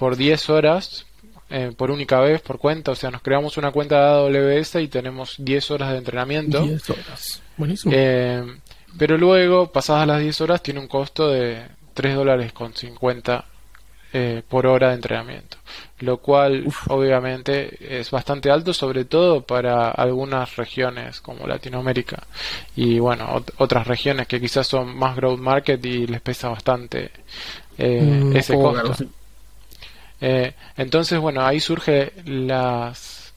por 0.04 0.18
10 0.18 0.50
horas 0.50 1.06
eh, 1.48 1.72
por 1.74 1.90
única 1.90 2.20
vez, 2.20 2.42
por 2.42 2.58
cuenta. 2.58 2.90
O 2.90 2.94
sea, 2.94 3.10
nos 3.10 3.22
creamos 3.22 3.56
una 3.56 3.72
cuenta 3.72 4.18
de 4.18 4.38
AWS 4.38 4.74
y 4.82 4.88
tenemos 4.88 5.36
10 5.38 5.70
horas 5.70 5.92
de 5.92 5.96
entrenamiento. 5.96 6.60
10 6.60 6.90
horas. 6.90 7.42
Buenísimo. 7.56 7.94
Eh, 7.96 8.44
pero 8.98 9.16
luego, 9.16 9.72
pasadas 9.72 10.06
las 10.06 10.20
10 10.20 10.42
horas, 10.42 10.62
tiene 10.62 10.80
un 10.80 10.88
costo 10.88 11.30
de 11.30 11.62
3 11.94 12.16
dólares 12.16 12.52
con 12.52 12.74
50 12.74 13.46
eh, 14.12 14.42
por 14.46 14.66
hora 14.66 14.88
de 14.88 14.96
entrenamiento, 14.96 15.56
lo 16.00 16.18
cual 16.18 16.66
obviamente 16.88 17.98
es 17.98 18.10
bastante 18.10 18.50
alto, 18.50 18.74
sobre 18.74 19.06
todo 19.06 19.40
para 19.40 19.90
algunas 19.90 20.54
regiones 20.56 21.22
como 21.22 21.46
Latinoamérica 21.46 22.22
y 22.76 22.98
bueno, 22.98 23.42
otras 23.56 23.86
regiones 23.86 24.28
que 24.28 24.38
quizás 24.38 24.66
son 24.66 24.94
más 24.96 25.16
growth 25.16 25.40
market 25.40 25.84
y 25.86 26.06
les 26.06 26.20
pesa 26.20 26.50
bastante 26.50 27.10
eh, 27.78 28.02
mm, 28.02 28.36
ese 28.36 28.54
costo. 28.54 29.04
Eh, 30.26 30.54
entonces, 30.78 31.18
bueno, 31.18 31.44
ahí 31.44 31.60
surge 31.60 32.14
las 32.24 33.34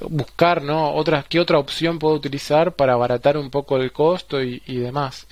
buscar, 0.00 0.62
¿no? 0.62 0.94
Otras, 0.94 1.24
¿Qué 1.28 1.40
otra 1.40 1.58
opción 1.58 1.98
puedo 1.98 2.14
utilizar 2.14 2.74
para 2.76 2.92
abaratar 2.92 3.36
un 3.36 3.50
poco 3.50 3.76
el 3.76 3.90
costo 3.90 4.40
y, 4.40 4.60
demás? 4.66 5.26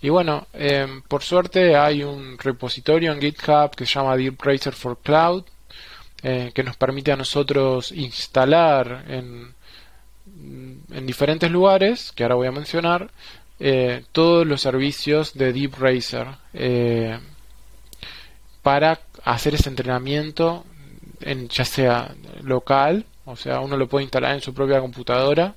Y 0.00 0.08
bueno, 0.08 0.46
em, 0.54 1.02
por 1.02 1.22
suerte 1.22 1.76
hay 1.76 2.02
un 2.02 2.38
repositorio 2.38 3.12
en 3.12 3.20
GitHub 3.20 3.76
que 3.76 3.84
se 3.84 3.94
llama 3.94 4.16
Deep 4.16 4.40
Racer 4.40 4.72
for 4.72 4.96
Cloud, 5.02 5.44
eh, 6.22 6.50
que 6.54 6.62
nos 6.62 6.76
permite 6.78 7.12
a 7.12 7.16
nosotros 7.16 7.92
instalar 7.92 9.04
en, 9.08 9.54
en 10.90 11.06
diferentes 11.06 11.50
lugares, 11.50 12.12
que 12.12 12.22
ahora 12.22 12.36
voy 12.36 12.46
a 12.46 12.52
mencionar, 12.52 13.10
eh, 13.60 14.04
todos 14.12 14.46
los 14.46 14.62
servicios 14.62 15.34
de 15.34 15.52
Deep 15.52 15.74
Racer 15.78 16.28
eh, 16.54 17.18
para 18.62 19.00
hacer 19.24 19.54
ese 19.54 19.68
entrenamiento 19.68 20.64
en 21.20 21.48
ya 21.48 21.64
sea 21.64 22.14
local 22.42 23.04
o 23.24 23.36
sea, 23.36 23.60
uno 23.60 23.76
lo 23.76 23.88
puede 23.88 24.04
instalar 24.04 24.34
en 24.34 24.40
su 24.40 24.52
propia 24.52 24.80
computadora, 24.80 25.54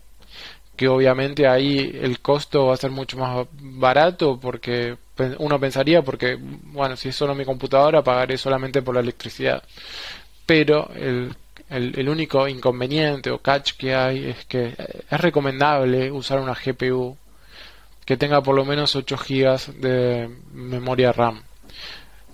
que 0.76 0.88
obviamente 0.88 1.48
ahí 1.48 1.98
el 2.02 2.20
costo 2.20 2.68
va 2.68 2.74
a 2.76 2.78
ser 2.78 2.92
mucho 2.92 3.18
más 3.18 3.48
barato 3.60 4.40
porque 4.40 4.98
uno 5.40 5.60
pensaría 5.60 6.02
porque, 6.02 6.38
bueno, 6.40 6.96
si 6.98 7.10
es 7.10 7.16
solo 7.16 7.34
mi 7.34 7.46
computadora 7.46 8.04
pagaré 8.04 8.38
solamente 8.38 8.82
por 8.82 8.96
la 8.96 9.02
electricidad. 9.02 9.64
Pero 10.46 10.90
el, 10.96 11.36
el, 11.70 12.10
único 12.10 12.48
inconveniente 12.48 13.32
o 13.32 13.40
catch 13.40 13.74
que 13.78 13.96
hay 13.96 14.30
es 14.30 14.46
que 14.46 14.76
es 15.10 15.22
recomendable 15.22 16.12
usar 16.12 16.40
una 16.40 16.54
GPU 16.54 17.18
que 18.06 18.18
tenga 18.18 18.42
por 18.42 18.56
lo 18.56 18.66
menos 18.66 18.96
8 18.96 19.18
GB 19.18 19.82
de 19.82 20.30
memoria 20.54 21.12
RAM. 21.12 21.42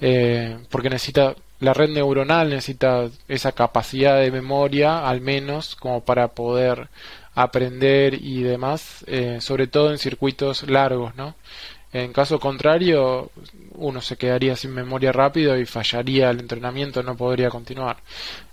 Eh, 0.01 0.57
porque 0.69 0.89
necesita 0.89 1.35
la 1.61 1.73
red 1.73 1.89
neuronal 1.89 2.49
necesita 2.49 3.07
esa 3.27 3.51
capacidad 3.51 4.19
de 4.19 4.31
memoria, 4.31 5.07
al 5.07 5.21
menos, 5.21 5.75
como 5.75 6.03
para 6.03 6.29
poder 6.29 6.89
aprender 7.35 8.15
y 8.15 8.41
demás, 8.41 9.05
eh, 9.07 9.37
sobre 9.39 9.67
todo 9.67 9.91
en 9.91 9.99
circuitos 9.99 10.67
largos, 10.67 11.15
¿no? 11.15 11.35
En 11.93 12.13
caso 12.13 12.39
contrario, 12.39 13.29
uno 13.75 14.01
se 14.01 14.17
quedaría 14.17 14.55
sin 14.55 14.73
memoria 14.73 15.11
rápido 15.11 15.57
y 15.57 15.65
fallaría 15.65 16.31
el 16.31 16.39
entrenamiento, 16.39 17.03
no 17.03 17.15
podría 17.15 17.49
continuar. 17.49 17.97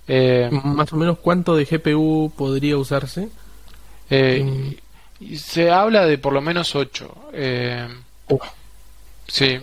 Eh, 0.06 0.50
Más 0.50 0.92
o 0.92 0.96
menos, 0.96 1.18
¿cuánto 1.18 1.56
de 1.56 1.64
GPU 1.64 2.32
podría 2.36 2.76
usarse? 2.76 3.28
Eh, 4.10 4.76
se 5.36 5.70
habla 5.70 6.04
de 6.04 6.18
por 6.18 6.32
lo 6.32 6.40
menos 6.40 6.74
8. 6.74 7.30
Sí, 9.26 9.58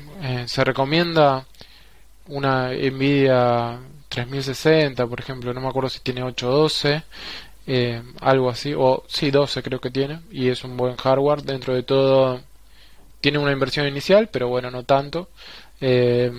se 0.46 0.64
recomienda 0.64 1.46
una 2.28 2.72
Nvidia 2.72 3.80
3060, 4.10 5.06
por 5.08 5.20
ejemplo, 5.20 5.54
no 5.54 5.62
me 5.62 5.68
acuerdo 5.68 5.90
si 5.90 6.00
tiene 6.00 6.24
812, 6.24 7.04
eh, 7.68 8.02
algo 8.22 8.50
así, 8.50 8.74
o 8.78 9.04
sí, 9.08 9.32
12 9.32 9.64
creo 9.64 9.80
que 9.80 9.92
tiene, 9.92 10.22
y 10.32 10.50
es 10.50 10.64
un 10.64 10.78
buen 10.78 10.96
hardware. 10.96 11.44
Dentro 11.44 11.74
de 11.74 11.84
todo, 11.84 12.42
tiene 13.22 13.40
una 13.40 13.52
inversión 13.52 13.88
inicial, 13.88 14.30
pero 14.32 14.48
bueno, 14.48 14.72
no 14.72 14.84
tanto. 14.84 15.30
Eh, 15.82 16.32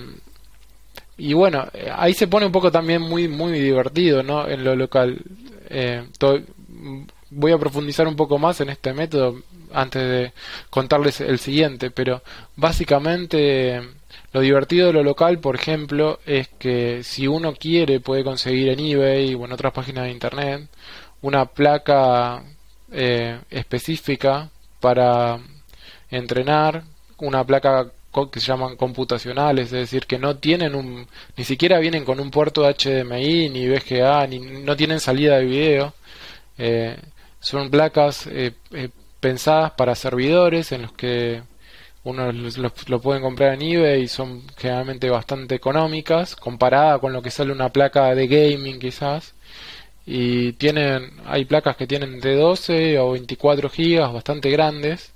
y 1.17 1.33
bueno, 1.33 1.67
ahí 1.95 2.13
se 2.13 2.27
pone 2.27 2.45
un 2.45 2.51
poco 2.51 2.71
también 2.71 3.01
muy, 3.01 3.27
muy 3.27 3.59
divertido, 3.59 4.23
¿no? 4.23 4.47
En 4.47 4.63
lo 4.63 4.75
local. 4.75 5.19
Eh, 5.69 6.03
voy 7.29 7.51
a 7.51 7.57
profundizar 7.57 8.07
un 8.07 8.15
poco 8.15 8.37
más 8.37 8.61
en 8.61 8.69
este 8.69 8.93
método 8.93 9.41
antes 9.73 10.01
de 10.01 10.33
contarles 10.69 11.21
el 11.21 11.39
siguiente, 11.39 11.91
pero 11.91 12.21
básicamente 12.55 13.81
lo 14.37 14.43
divertido 14.43 14.87
de 14.87 14.93
lo 14.93 15.03
local, 15.03 15.39
por 15.39 15.55
ejemplo, 15.55 16.19
es 16.27 16.47
que 16.59 17.01
si 17.03 17.27
uno 17.27 17.53
quiere 17.55 17.99
puede 17.99 18.23
conseguir 18.23 18.69
en 18.69 18.79
eBay 18.79 19.33
o 19.33 19.45
en 19.45 19.51
otras 19.51 19.73
páginas 19.73 20.03
de 20.03 20.11
internet 20.11 20.69
una 21.23 21.45
placa 21.45 22.43
eh, 22.91 23.39
específica 23.49 24.51
para 24.79 25.39
entrenar, 26.11 26.83
una 27.17 27.43
placa 27.43 27.91
que 28.31 28.39
se 28.39 28.45
llaman 28.45 28.75
computacionales, 28.75 29.65
es 29.65 29.71
decir, 29.71 30.05
que 30.05 30.19
no 30.19 30.37
tienen 30.37 30.75
un, 30.75 31.07
ni 31.35 31.43
siquiera 31.43 31.79
vienen 31.79 32.05
con 32.05 32.19
un 32.19 32.29
puerto 32.29 32.61
HDMI, 32.61 33.49
ni 33.49 33.67
VGA, 33.67 34.27
ni 34.27 34.37
no 34.39 34.75
tienen 34.75 34.99
salida 34.99 35.37
de 35.37 35.45
video. 35.45 35.93
Eh, 36.59 36.95
son 37.39 37.71
placas 37.71 38.27
eh, 38.27 38.53
pensadas 39.19 39.71
para 39.71 39.95
servidores 39.95 40.71
en 40.71 40.83
los 40.83 40.91
que 40.93 41.41
uno 42.07 42.31
lo, 42.31 43.01
pueden 43.01 43.21
comprar 43.21 43.53
en 43.53 43.61
eBay 43.61 44.03
y 44.03 44.07
son 44.07 44.43
generalmente 44.57 45.09
bastante 45.09 45.55
económicas 45.55 46.35
comparada 46.35 46.99
con 46.99 47.13
lo 47.13 47.21
que 47.21 47.31
sale 47.31 47.51
una 47.51 47.69
placa 47.69 48.15
de 48.15 48.27
gaming 48.27 48.79
quizás. 48.79 49.33
Y 50.05 50.53
tienen 50.53 51.11
hay 51.25 51.45
placas 51.45 51.75
que 51.75 51.87
tienen 51.87 52.19
de 52.21 52.35
12 52.35 52.97
o 52.99 53.11
24 53.11 53.69
gigas 53.69 54.13
bastante 54.13 54.49
grandes. 54.49 55.13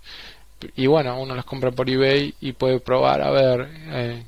Y 0.75 0.88
bueno 0.88 1.19
uno 1.19 1.36
las 1.36 1.45
compra 1.45 1.71
por 1.71 1.89
eBay 1.89 2.36
y 2.41 2.53
puede 2.53 2.79
probar 2.79 3.21
a 3.21 3.31
ver 3.31 3.69
eh, 3.91 4.24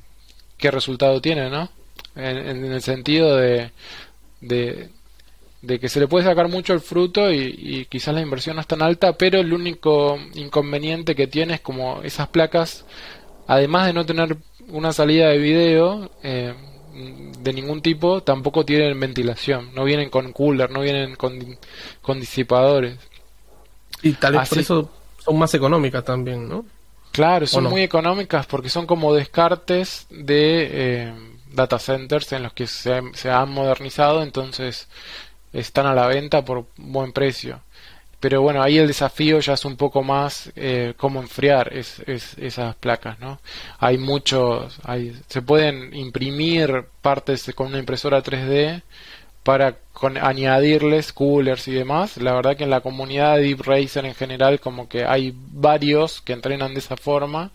qué 0.58 0.72
resultado 0.72 1.22
tiene 1.22 1.50
no 1.50 1.70
en, 2.16 2.66
el 2.66 2.82
sentido 2.82 3.36
de, 3.38 3.72
de 4.42 4.90
de 5.64 5.80
que 5.80 5.88
se 5.88 6.02
le 6.02 6.10
puede 6.10 6.26
sacar 6.26 6.50
mucho 6.50 6.74
el 6.74 6.82
fruto 6.82 7.32
y, 7.32 7.88
quizás 7.90 8.14
la 8.14 8.22
inversión 8.22 8.58
no 8.58 8.62
es 8.62 8.68
tan 8.68 8.82
alta, 8.82 9.14
pero 9.14 9.40
el 9.40 9.54
único 9.54 10.20
inconveniente 10.36 11.16
que 11.16 11.26
tiene 11.26 11.56
es 11.56 11.62
como 11.62 12.02
esas 12.04 12.28
placas, 12.28 12.86
además 13.48 13.88
de 13.88 13.94
no 13.94 14.06
tener 14.06 14.38
una 14.68 14.92
salida 14.92 15.30
de 15.30 15.38
video 15.38 16.12
eh, 16.22 16.54
de 17.40 17.54
ningún 17.54 17.82
tipo, 17.82 18.22
tampoco 18.22 18.66
tienen 18.66 19.00
ventilación, 19.00 19.74
no 19.74 19.86
vienen 19.86 20.10
con 20.10 20.34
cooler, 20.34 20.70
no 20.70 20.82
vienen 20.82 21.16
con, 21.16 21.58
con 22.02 22.20
disipadores. 22.20 22.98
Y 24.02 24.12
tal 24.14 24.34
vez 24.34 24.50
por 24.50 24.58
eso 24.58 24.90
son 25.18 25.40
más 25.40 25.54
económicas 25.54 26.04
también, 26.04 26.50
¿no? 26.50 26.66
Claro, 27.14 27.48
son 27.48 27.66
muy 27.66 27.84
económicas 27.84 28.48
porque 28.48 28.68
son 28.68 28.86
como 28.86 29.14
descartes 29.14 30.08
de 30.10 30.70
eh, 30.72 31.14
data 31.54 31.80
centers 31.80 32.34
en 32.34 32.44
los 32.44 32.52
que 32.52 32.68
se, 32.68 33.02
se 33.14 33.30
han 33.30 33.50
modernizado, 33.50 34.24
entonces 34.24 34.90
están 35.54 35.86
a 35.86 35.94
la 35.94 36.08
venta 36.08 36.44
por 36.44 36.66
buen 36.78 37.14
precio. 37.14 37.62
Pero 38.24 38.42
bueno, 38.42 38.64
ahí 38.64 38.78
el 38.78 38.88
desafío 38.88 39.42
ya 39.42 39.52
es 39.52 39.66
un 39.66 39.76
poco 39.76 40.02
más 40.02 40.50
eh, 40.56 40.94
cómo 40.96 41.20
enfriar 41.20 41.74
es, 41.74 42.02
esas 42.08 42.74
placas, 42.76 43.20
¿no? 43.20 43.42
Hay 43.80 43.98
muchos, 43.98 44.80
hay, 44.86 45.14
se 45.28 45.42
pueden 45.42 45.94
imprimir 45.94 46.86
partes 47.02 47.52
con 47.54 47.68
una 47.68 47.80
impresora 47.80 48.24
3D 48.24 48.82
para 49.44 49.76
con, 49.92 50.18
añadirles 50.18 51.12
coolers 51.12 51.68
y 51.68 51.74
demás. 51.74 52.16
La 52.16 52.34
verdad 52.34 52.56
que 52.56 52.64
en 52.64 52.70
la 52.70 52.80
comunidad 52.80 53.36
de 53.36 53.42
Deep 53.44 53.62
Racer 53.62 54.06
en 54.06 54.16
general 54.16 54.62
como 54.62 54.88
que 54.88 55.04
hay 55.04 55.34
varios 55.36 56.22
que 56.22 56.32
entrenan 56.32 56.74
de 56.74 56.80
esa 56.80 56.96
forma 56.96 57.52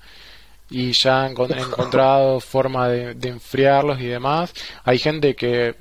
y 0.68 0.92
ya 0.92 1.24
han 1.24 1.32
encontrado 1.58 2.40
forma 2.40 2.88
de, 2.90 3.14
de 3.14 3.28
enfriarlos 3.30 4.00
y 4.02 4.06
demás. 4.06 4.52
Hay 4.84 4.98
gente 4.98 5.34
que 5.34 5.76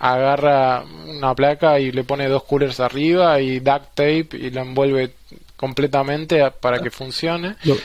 agarra 0.00 0.82
una 1.06 1.34
placa 1.34 1.78
y 1.78 1.92
le 1.92 2.04
pone 2.04 2.26
dos 2.26 2.42
coolers 2.44 2.80
arriba 2.80 3.38
y 3.40 3.60
duct 3.60 3.94
tape 3.94 4.28
y 4.32 4.50
la 4.50 4.62
envuelve 4.62 5.12
completamente 5.56 6.50
para 6.58 6.80
que 6.80 6.90
funcione. 6.90 7.56
Yo, 7.62 7.76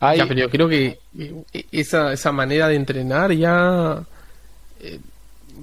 pero 0.00 0.34
yo 0.34 0.50
creo 0.50 0.68
que 0.68 0.98
esa, 1.70 2.12
esa 2.14 2.32
manera 2.32 2.66
de 2.68 2.76
entrenar 2.76 3.32
ya 3.32 4.02
eh, 4.80 4.98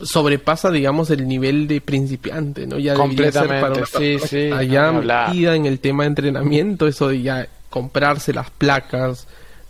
sobrepasa, 0.03 0.69
digamos, 0.69 1.09
el 1.09 1.27
nivel 1.27 1.67
de 1.67 1.81
principiante, 1.81 2.67
¿no? 2.67 2.77
Ya 2.77 2.93
completamente, 2.93 3.85
sí, 3.87 4.19
sí. 4.19 4.51
Allá 4.51 4.91
metida 4.91 5.55
en 5.55 5.65
el 5.65 5.79
tema 5.79 6.03
de 6.03 6.09
entrenamiento, 6.09 6.87
eso 6.87 7.07
de 7.07 7.23
ya 7.23 7.47
comprarse 7.71 8.33
las 8.33 8.51
placas, 8.51 9.27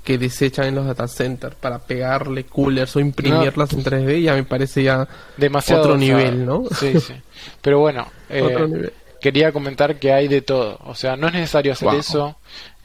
que 0.08 0.18
desechan 0.18 0.68
en 0.68 0.76
los 0.76 0.86
data 0.86 1.06
centers 1.06 1.56
para 1.56 1.80
pegarle 1.80 2.46
coolers 2.46 2.96
o 2.96 3.02
imprimirlas 3.02 3.74
en 3.74 3.84
3D 3.84 4.22
ya 4.22 4.36
me 4.36 4.46
parece 4.46 4.82
ya 4.82 5.06
demasiado 5.36 5.82
otro 5.82 5.98
nivel, 5.98 6.46
¿no? 6.46 6.64
Sí, 6.80 6.98
sí. 7.02 7.14
Pero 7.62 7.80
bueno, 7.80 8.08
eh, 8.30 8.90
quería 9.20 9.52
comentar 9.52 10.00
que 10.00 10.14
hay 10.14 10.30
de 10.30 10.42
todo. 10.42 10.80
O 10.86 10.96
sea, 10.96 11.18
no 11.18 11.28
es 11.28 11.34
necesario 11.34 11.74
hacer 11.74 11.94
eso. 11.96 12.38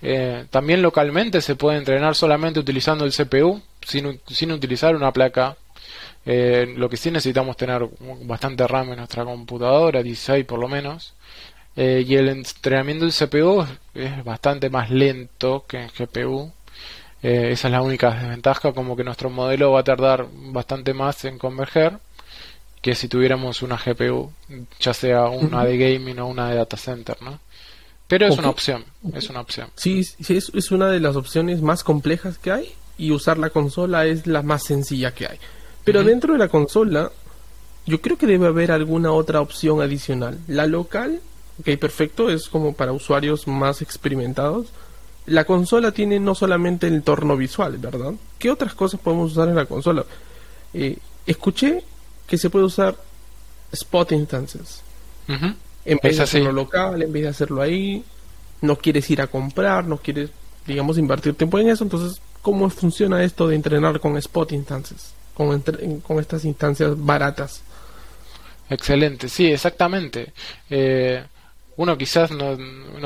Eh, 0.03 0.47
también 0.51 0.83
localmente 0.83 1.41
se 1.43 1.55
puede 1.55 1.79
entrenar 1.79 2.17
solamente 2.17 2.59
utilizando 2.59 3.05
el 3.05 3.13
CPU, 3.13 3.63
sin, 3.87 4.21
sin 4.27 4.51
utilizar 4.51 4.97
una 4.97 5.13
placa. 5.13 5.57
Eh, 6.27 6.75
lo 6.77 6.89
que 6.89 6.97
sí 6.97 7.13
necesitamos 7.13 7.57
tener 7.57 7.89
bastante 8.25 8.67
RAM 8.67 8.91
en 8.91 8.97
nuestra 8.97 9.25
computadora, 9.25 10.03
16 10.03 10.45
por 10.45 10.59
lo 10.59 10.67
menos. 10.67 11.15
y 11.77 12.17
el 12.17 12.29
entrenamiento 12.31 13.05
del 13.05 13.15
CPU 13.15 13.65
es 13.95 14.25
bastante 14.25 14.71
más 14.71 14.91
lento 14.91 15.65
que 15.69 15.83
en 15.83 15.89
GPU 15.97 16.53
Eh, 17.23 17.53
esa 17.53 17.69
es 17.69 17.73
la 17.73 17.83
única 17.83 18.11
desventaja, 18.11 18.73
como 18.73 18.97
que 18.97 19.05
nuestro 19.05 19.31
modelo 19.31 19.73
va 19.73 19.81
a 19.81 19.85
tardar 19.85 20.27
bastante 20.33 20.93
más 20.93 21.25
en 21.25 21.39
converger 21.39 21.99
que 22.83 22.97
si 22.97 23.07
tuviéramos 23.07 23.63
una 23.63 23.77
GPU, 23.77 24.33
ya 24.81 24.93
sea 24.93 25.27
una 25.27 25.65
de 25.65 25.79
gaming 25.79 26.19
o 26.19 26.27
una 26.27 26.51
de 26.51 26.57
data 26.57 26.77
center, 26.77 27.17
¿no? 27.23 27.39
Pero 28.09 28.27
es 28.27 28.37
una 28.37 28.51
opción, 28.51 28.85
es 29.15 29.31
una 29.31 29.41
opción. 29.41 29.69
Sí, 29.77 30.03
sí 30.05 30.37
es, 30.37 30.51
es, 30.53 30.71
una 30.73 30.89
de 30.89 31.01
las 31.01 31.17
opciones 31.17 31.63
más 31.63 31.85
complejas 31.85 32.37
que 32.39 32.51
hay 32.51 32.75
y 32.99 33.13
usar 33.13 33.39
la 33.39 33.51
consola 33.51 34.05
es 34.05 34.27
la 34.27 34.43
más 34.43 34.65
sencilla 34.65 35.15
que 35.15 35.27
hay. 35.27 35.39
Pero 35.85 36.03
dentro 36.03 36.35
de 36.35 36.41
la 36.41 36.49
consola, 36.49 37.11
yo 37.87 38.01
creo 38.01 38.19
que 38.19 38.27
debe 38.27 38.49
haber 38.49 38.73
alguna 38.73 39.13
otra 39.13 39.41
opción 39.41 39.81
adicional. 39.81 40.39
La 40.47 40.67
local, 40.67 41.21
ok, 41.61 41.79
perfecto, 41.79 42.31
es 42.31 42.49
como 42.49 42.75
para 42.75 42.93
usuarios 42.93 43.47
más 43.47 43.81
experimentados. 43.81 44.67
La 45.27 45.45
consola 45.45 45.93
tiene 45.93 46.19
no 46.19 46.35
solamente 46.35 46.89
el 46.89 46.95
entorno 46.95 47.37
visual, 47.37 47.79
¿verdad? 47.79 48.13
¿Qué 48.39 48.51
otras 48.51 48.75
cosas 48.75 49.01
podemos 49.01 49.33
usar 49.33 49.49
en 49.49 49.55
la 49.55 49.67
consola? 49.67 50.05
Eh, 50.75 50.99
escuché 51.27 51.85
que 52.27 52.39
se 52.39 52.51
puede 52.51 52.65
usar 52.65 52.97
spot 53.71 54.13
instances. 54.13 54.83
En 55.29 55.99
vez 56.03 56.17
de 56.17 56.23
hacerlo 56.23 56.53
local, 56.53 57.03
en 57.03 57.13
vez 57.13 57.23
de 57.23 57.29
hacerlo 57.29 57.63
ahí, 57.63 58.05
no 58.61 58.77
quieres 58.77 59.09
ir 59.11 59.21
a 59.21 59.27
comprar, 59.27 59.85
no 59.85 59.99
quieres, 59.99 60.31
digamos, 60.67 60.99
invertir 60.99 61.35
tiempo 61.35 61.59
en 61.59 61.71
eso. 61.71 61.85
Entonces, 61.85 62.21
¿cómo 62.43 62.69
funciona 62.71 63.23
esto 63.23 63.49
de 63.49 63.57
entrenar 63.57 64.01
con 64.01 64.17
spot 64.17 64.53
instances? 64.53 65.15
Con, 65.35 65.63
con 66.03 66.19
estas 66.19 66.45
instancias 66.45 66.93
baratas. 66.97 67.63
Excelente, 68.69 69.29
sí, 69.29 69.47
exactamente. 69.47 70.33
Eh, 70.71 71.23
uno 71.77 71.97
quizás 71.97 72.31
no, 72.31 72.57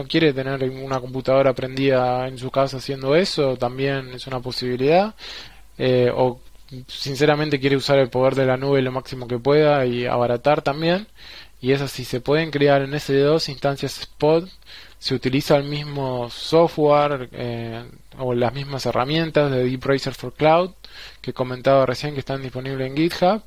quiere 0.08 0.32
tener 0.32 0.68
una 0.70 1.00
computadora 1.00 1.54
prendida 1.54 2.26
en 2.28 2.38
su 2.38 2.50
casa 2.50 2.78
haciendo 2.78 3.14
eso, 3.14 3.56
también 3.56 4.10
es 4.14 4.26
una 4.26 4.40
posibilidad. 4.40 5.14
Eh, 5.78 6.10
o 6.14 6.40
sinceramente 6.88 7.60
quiere 7.60 7.76
usar 7.76 7.98
el 7.98 8.08
poder 8.08 8.34
de 8.34 8.46
la 8.46 8.56
nube 8.56 8.82
lo 8.82 8.92
máximo 8.92 9.28
que 9.28 9.38
pueda 9.38 9.84
y 9.86 10.06
abaratar 10.06 10.62
también. 10.62 11.06
Y 11.60 11.72
es 11.72 11.80
así, 11.80 12.04
se 12.04 12.20
pueden 12.20 12.50
crear 12.50 12.82
en 12.82 12.92
SD2 12.92 13.48
instancias 13.48 13.98
spot, 14.00 14.48
se 14.98 15.14
utiliza 15.14 15.56
el 15.56 15.64
mismo 15.64 16.28
software 16.30 17.28
eh, 17.32 17.84
o 18.18 18.34
las 18.34 18.52
mismas 18.52 18.86
herramientas 18.86 19.50
de 19.50 19.64
Deep 19.64 19.84
Racer 19.84 20.14
for 20.14 20.32
Cloud 20.34 20.72
que 21.20 21.32
comentaba 21.32 21.86
recién 21.86 22.14
que 22.14 22.20
están 22.20 22.42
disponibles 22.42 22.88
en 22.88 22.96
GitHub. 22.96 23.42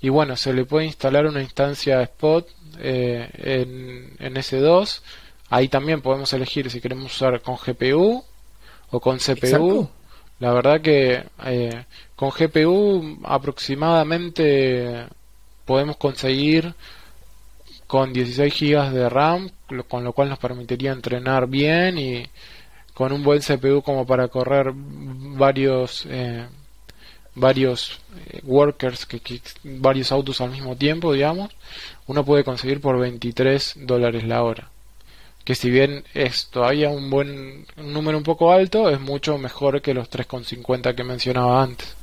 Y 0.00 0.08
bueno, 0.10 0.36
se 0.36 0.52
le 0.52 0.64
puede 0.64 0.86
instalar 0.86 1.26
una 1.26 1.42
instancia 1.42 2.00
spot 2.02 2.48
eh, 2.78 3.28
en, 3.38 4.16
en 4.18 4.34
S2. 4.34 5.00
Ahí 5.50 5.68
también 5.68 6.02
podemos 6.02 6.32
elegir 6.32 6.70
si 6.70 6.80
queremos 6.80 7.14
usar 7.14 7.40
con 7.40 7.56
GPU 7.56 8.22
o 8.90 9.00
con 9.00 9.18
CPU. 9.18 9.88
La 10.40 10.52
verdad 10.52 10.80
que 10.80 11.24
eh, 11.44 11.84
con 12.14 12.30
GPU 12.30 13.18
aproximadamente 13.24 15.06
podemos 15.64 15.96
conseguir 15.96 16.74
con 17.88 18.12
16 18.12 18.54
GB 18.60 18.90
de 18.90 19.08
RAM, 19.08 19.50
con 19.88 20.04
lo 20.04 20.12
cual 20.12 20.28
nos 20.28 20.38
permitiría 20.38 20.92
entrenar 20.92 21.48
bien 21.48 21.98
y 21.98 22.26
con 22.94 23.12
un 23.12 23.24
buen 23.24 23.40
CPU 23.40 23.82
como 23.82 24.06
para 24.06 24.28
correr 24.28 24.72
varios 24.74 26.06
eh, 26.08 26.46
varios 27.38 28.00
eh, 28.30 28.40
workers 28.44 29.06
que, 29.06 29.20
varios 29.64 30.12
autos 30.12 30.40
al 30.40 30.50
mismo 30.50 30.76
tiempo 30.76 31.12
digamos 31.12 31.50
uno 32.06 32.24
puede 32.24 32.44
conseguir 32.44 32.80
por 32.80 32.98
23 32.98 33.74
dólares 33.78 34.24
la 34.24 34.42
hora 34.42 34.70
que 35.48 35.54
si 35.54 35.70
bien 35.70 36.04
es 36.12 36.48
todavía 36.48 36.90
un 36.90 37.08
buen 37.08 37.64
número 37.78 38.18
un 38.18 38.22
poco 38.22 38.52
alto, 38.52 38.90
es 38.90 39.00
mucho 39.00 39.38
mejor 39.38 39.80
que 39.80 39.94
los 39.94 40.10
3,50 40.10 40.94
que 40.94 41.04
mencionaba 41.04 41.62
antes. 41.62 41.96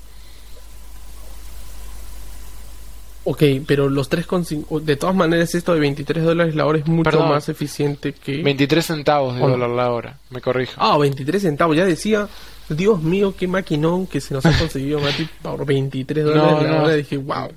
Ok, 3.24 3.44
pero 3.68 3.88
los 3.88 4.10
3,5, 4.10 4.82
de 4.82 4.96
todas 4.96 5.15
maneras 5.15 5.54
esto 5.54 5.75
de 5.75 5.80
23 5.80 6.24
dólares 6.24 6.56
la 6.56 6.65
hora 6.65 6.80
es 6.80 6.88
mucho 6.88 7.20
más 7.22 7.48
eficiente 7.48 8.13
que... 8.13 8.42
23 8.42 8.84
centavos 8.84 9.36
de 9.36 9.42
dólar 9.42 9.70
la 9.70 9.92
hora, 9.92 10.18
me 10.31 10.42
corrijo. 10.42 10.74
Ah, 10.77 10.98
23 10.98 11.40
centavos, 11.40 11.77
ya 11.77 11.86
decía, 11.86 12.27
Dios 12.70 13.01
mío, 13.01 13.34
qué 13.38 13.48
maquinón 13.48 14.08
que 14.08 14.22
se 14.22 14.34
nos 14.34 14.46
ha 14.46 14.58
conseguido 14.58 15.00
Mati 15.00 15.28
por 15.42 15.66
23 15.66 16.25
dólares 16.25 16.70
la 16.70 16.82
hora, 16.82 16.94
dije, 16.94 17.18
wow. 17.18 17.50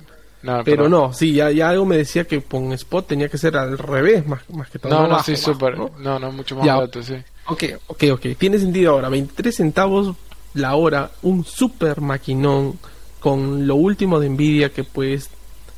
pero 0.63 0.87
no, 0.87 1.13
sí, 1.13 1.33
ya, 1.33 1.51
ya 1.51 1.69
algo 1.69 1.85
me 1.85 1.97
decía 1.97 2.25
que 2.25 2.41
con 2.41 2.71
Spot 2.73 3.07
tenía 3.07 3.29
que 3.29 3.37
ser 3.37 3.57
al 3.57 3.77
revés, 3.77 4.25
más, 4.25 4.41
más 4.49 4.69
que 4.69 4.79
todo. 4.79 4.91
No, 4.91 5.07
no, 5.07 5.23
sí, 5.23 5.35
súper. 5.35 5.77
¿no? 5.77 5.91
no, 5.97 6.31
mucho 6.31 6.55
más 6.55 6.67
barato, 6.67 7.01
sí. 7.01 7.15
Ok, 7.47 7.63
ok, 7.87 8.03
ok. 8.13 8.25
Tiene 8.37 8.59
sentido 8.59 8.91
ahora. 8.91 9.09
23 9.09 9.55
centavos 9.55 10.15
la 10.53 10.75
hora, 10.75 11.11
un 11.21 11.43
super 11.45 12.01
maquinón 12.01 12.79
con 13.19 13.67
lo 13.67 13.75
último 13.75 14.19
de 14.19 14.29
Nvidia 14.29 14.69
que 14.69 14.83
puedes 14.83 15.29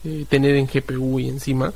eh, 0.04 0.26
tener 0.30 0.56
en 0.56 0.68
GPU 0.68 1.20
y 1.20 1.30
encima, 1.30 1.74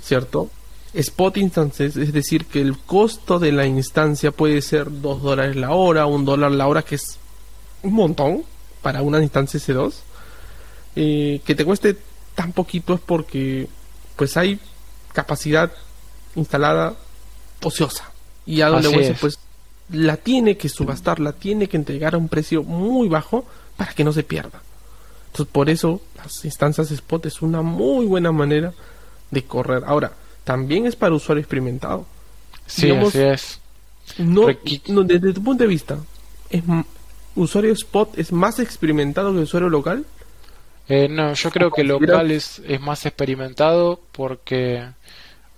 ¿cierto? 0.00 0.50
Spot 0.94 1.36
instances, 1.36 1.96
es 1.96 2.12
decir, 2.12 2.46
que 2.46 2.60
el 2.60 2.78
costo 2.78 3.38
de 3.38 3.52
la 3.52 3.66
instancia 3.66 4.30
puede 4.30 4.62
ser 4.62 5.00
2 5.00 5.22
dólares 5.22 5.56
la 5.56 5.72
hora, 5.72 6.06
1 6.06 6.24
dólar 6.24 6.52
la 6.52 6.68
hora, 6.68 6.82
que 6.82 6.94
es 6.94 7.18
un 7.82 7.94
montón 7.94 8.44
para 8.80 9.02
una 9.02 9.20
instancia 9.22 9.58
S2 9.58 9.94
eh, 10.96 11.40
que 11.44 11.54
te 11.54 11.64
cueste 11.64 11.96
tan 12.34 12.52
poquito 12.52 12.94
es 12.94 13.00
porque 13.00 13.68
pues 14.16 14.36
hay 14.36 14.60
capacidad 15.12 15.72
instalada 16.36 16.94
ociosa 17.62 18.12
y 18.46 18.60
a 18.60 18.68
donde 18.68 19.16
pues 19.20 19.38
la 19.90 20.16
tiene 20.16 20.56
que 20.56 20.68
subastar, 20.68 21.18
la 21.18 21.32
tiene 21.32 21.68
que 21.68 21.76
entregar 21.76 22.14
a 22.14 22.18
un 22.18 22.28
precio 22.28 22.62
muy 22.62 23.08
bajo 23.08 23.44
para 23.76 23.92
que 23.92 24.04
no 24.04 24.12
se 24.12 24.22
pierda. 24.22 24.62
Entonces 25.26 25.52
por 25.52 25.68
eso 25.68 26.00
las 26.16 26.44
instancias 26.44 26.90
spot 26.90 27.26
es 27.26 27.42
una 27.42 27.62
muy 27.62 28.06
buena 28.06 28.30
manera 28.30 28.72
de 29.30 29.44
correr. 29.44 29.82
Ahora, 29.86 30.12
también 30.44 30.86
es 30.86 30.96
para 30.96 31.14
usuario 31.14 31.40
experimentado. 31.40 32.06
Sí, 32.66 32.90
así 32.90 33.20
es. 33.20 33.60
No, 34.18 34.46
desde 35.04 35.32
tu 35.32 35.42
punto 35.42 35.64
de 35.64 35.68
vista, 35.68 35.98
¿es 36.50 36.62
usuario 37.34 37.72
spot 37.72 38.18
es 38.18 38.32
más 38.32 38.58
experimentado 38.58 39.32
que 39.32 39.40
usuario 39.40 39.68
local? 39.68 40.04
Eh, 40.88 41.08
no, 41.08 41.32
yo 41.32 41.50
creo 41.50 41.70
que 41.70 41.82
local 41.82 42.30
es, 42.30 42.60
es 42.66 42.80
más 42.80 43.06
experimentado 43.06 44.00
porque 44.12 44.86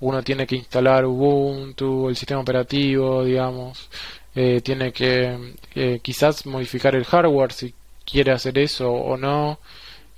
uno 0.00 0.22
tiene 0.22 0.46
que 0.46 0.56
instalar 0.56 1.04
Ubuntu, 1.04 2.08
el 2.08 2.16
sistema 2.16 2.40
operativo, 2.40 3.24
digamos, 3.24 3.88
eh, 4.34 4.60
tiene 4.62 4.92
que 4.92 5.54
eh, 5.74 5.98
quizás 6.02 6.46
modificar 6.46 6.94
el 6.94 7.04
hardware 7.04 7.52
si 7.52 7.74
quiere 8.04 8.32
hacer 8.32 8.58
eso 8.58 8.92
o 8.92 9.16
no, 9.16 9.58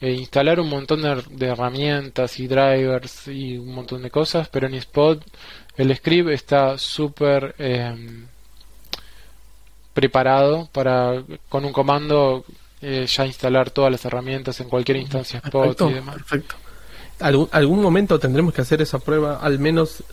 instalar 0.00 0.60
un 0.60 0.68
montón 0.68 1.02
de, 1.02 1.46
herramientas 1.46 2.38
y 2.38 2.46
drivers 2.46 3.28
y 3.28 3.58
un 3.58 3.74
montón 3.74 4.02
de 4.02 4.10
cosas, 4.10 4.48
pero 4.48 4.66
en 4.66 4.74
Spot 4.74 5.22
el 5.76 5.96
script 5.96 6.28
está 6.30 6.78
súper 6.78 7.54
preparado 9.92 10.68
para 10.70 11.24
con 11.48 11.64
un 11.64 11.72
comando 11.72 12.44
eh, 12.80 13.06
ya 13.08 13.26
instalar 13.26 13.70
todas 13.70 13.90
las 13.90 14.04
herramientas 14.04 14.60
en 14.60 14.68
cualquier 14.68 14.98
instancia 14.98 15.40
Spot 15.44 15.80
y 15.90 15.94
demás. 15.94 16.14
Perfecto. 16.16 16.54
Algún, 17.18 17.48
algún 17.50 17.82
momento 17.82 18.20
tendremos 18.20 18.54
que 18.54 18.60
hacer 18.60 18.80
esa 18.80 19.00
prueba, 19.00 19.40
al 19.40 19.58
menos 19.58 20.04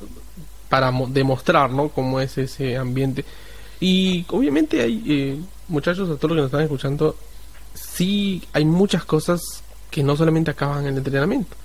para 0.69 0.91
demostrar 1.09 1.69
¿no? 1.69 1.89
cómo 1.89 2.19
es 2.19 2.37
ese 2.39 2.77
ambiente. 2.77 3.23
Y 3.79 4.25
obviamente 4.29 4.81
hay, 4.81 5.03
eh, 5.07 5.39
muchachos, 5.67 6.09
a 6.09 6.15
todos 6.17 6.31
los 6.31 6.37
que 6.37 6.41
nos 6.41 6.47
están 6.47 6.61
escuchando, 6.61 7.15
sí 7.75 8.41
hay 8.53 8.65
muchas 8.65 9.05
cosas 9.05 9.63
que 9.95 10.03
no 10.03 10.17
solamente 10.17 10.51
acaban 10.51 10.81
en 10.81 10.87
el 10.87 10.97
entrenamiento. 10.97 11.55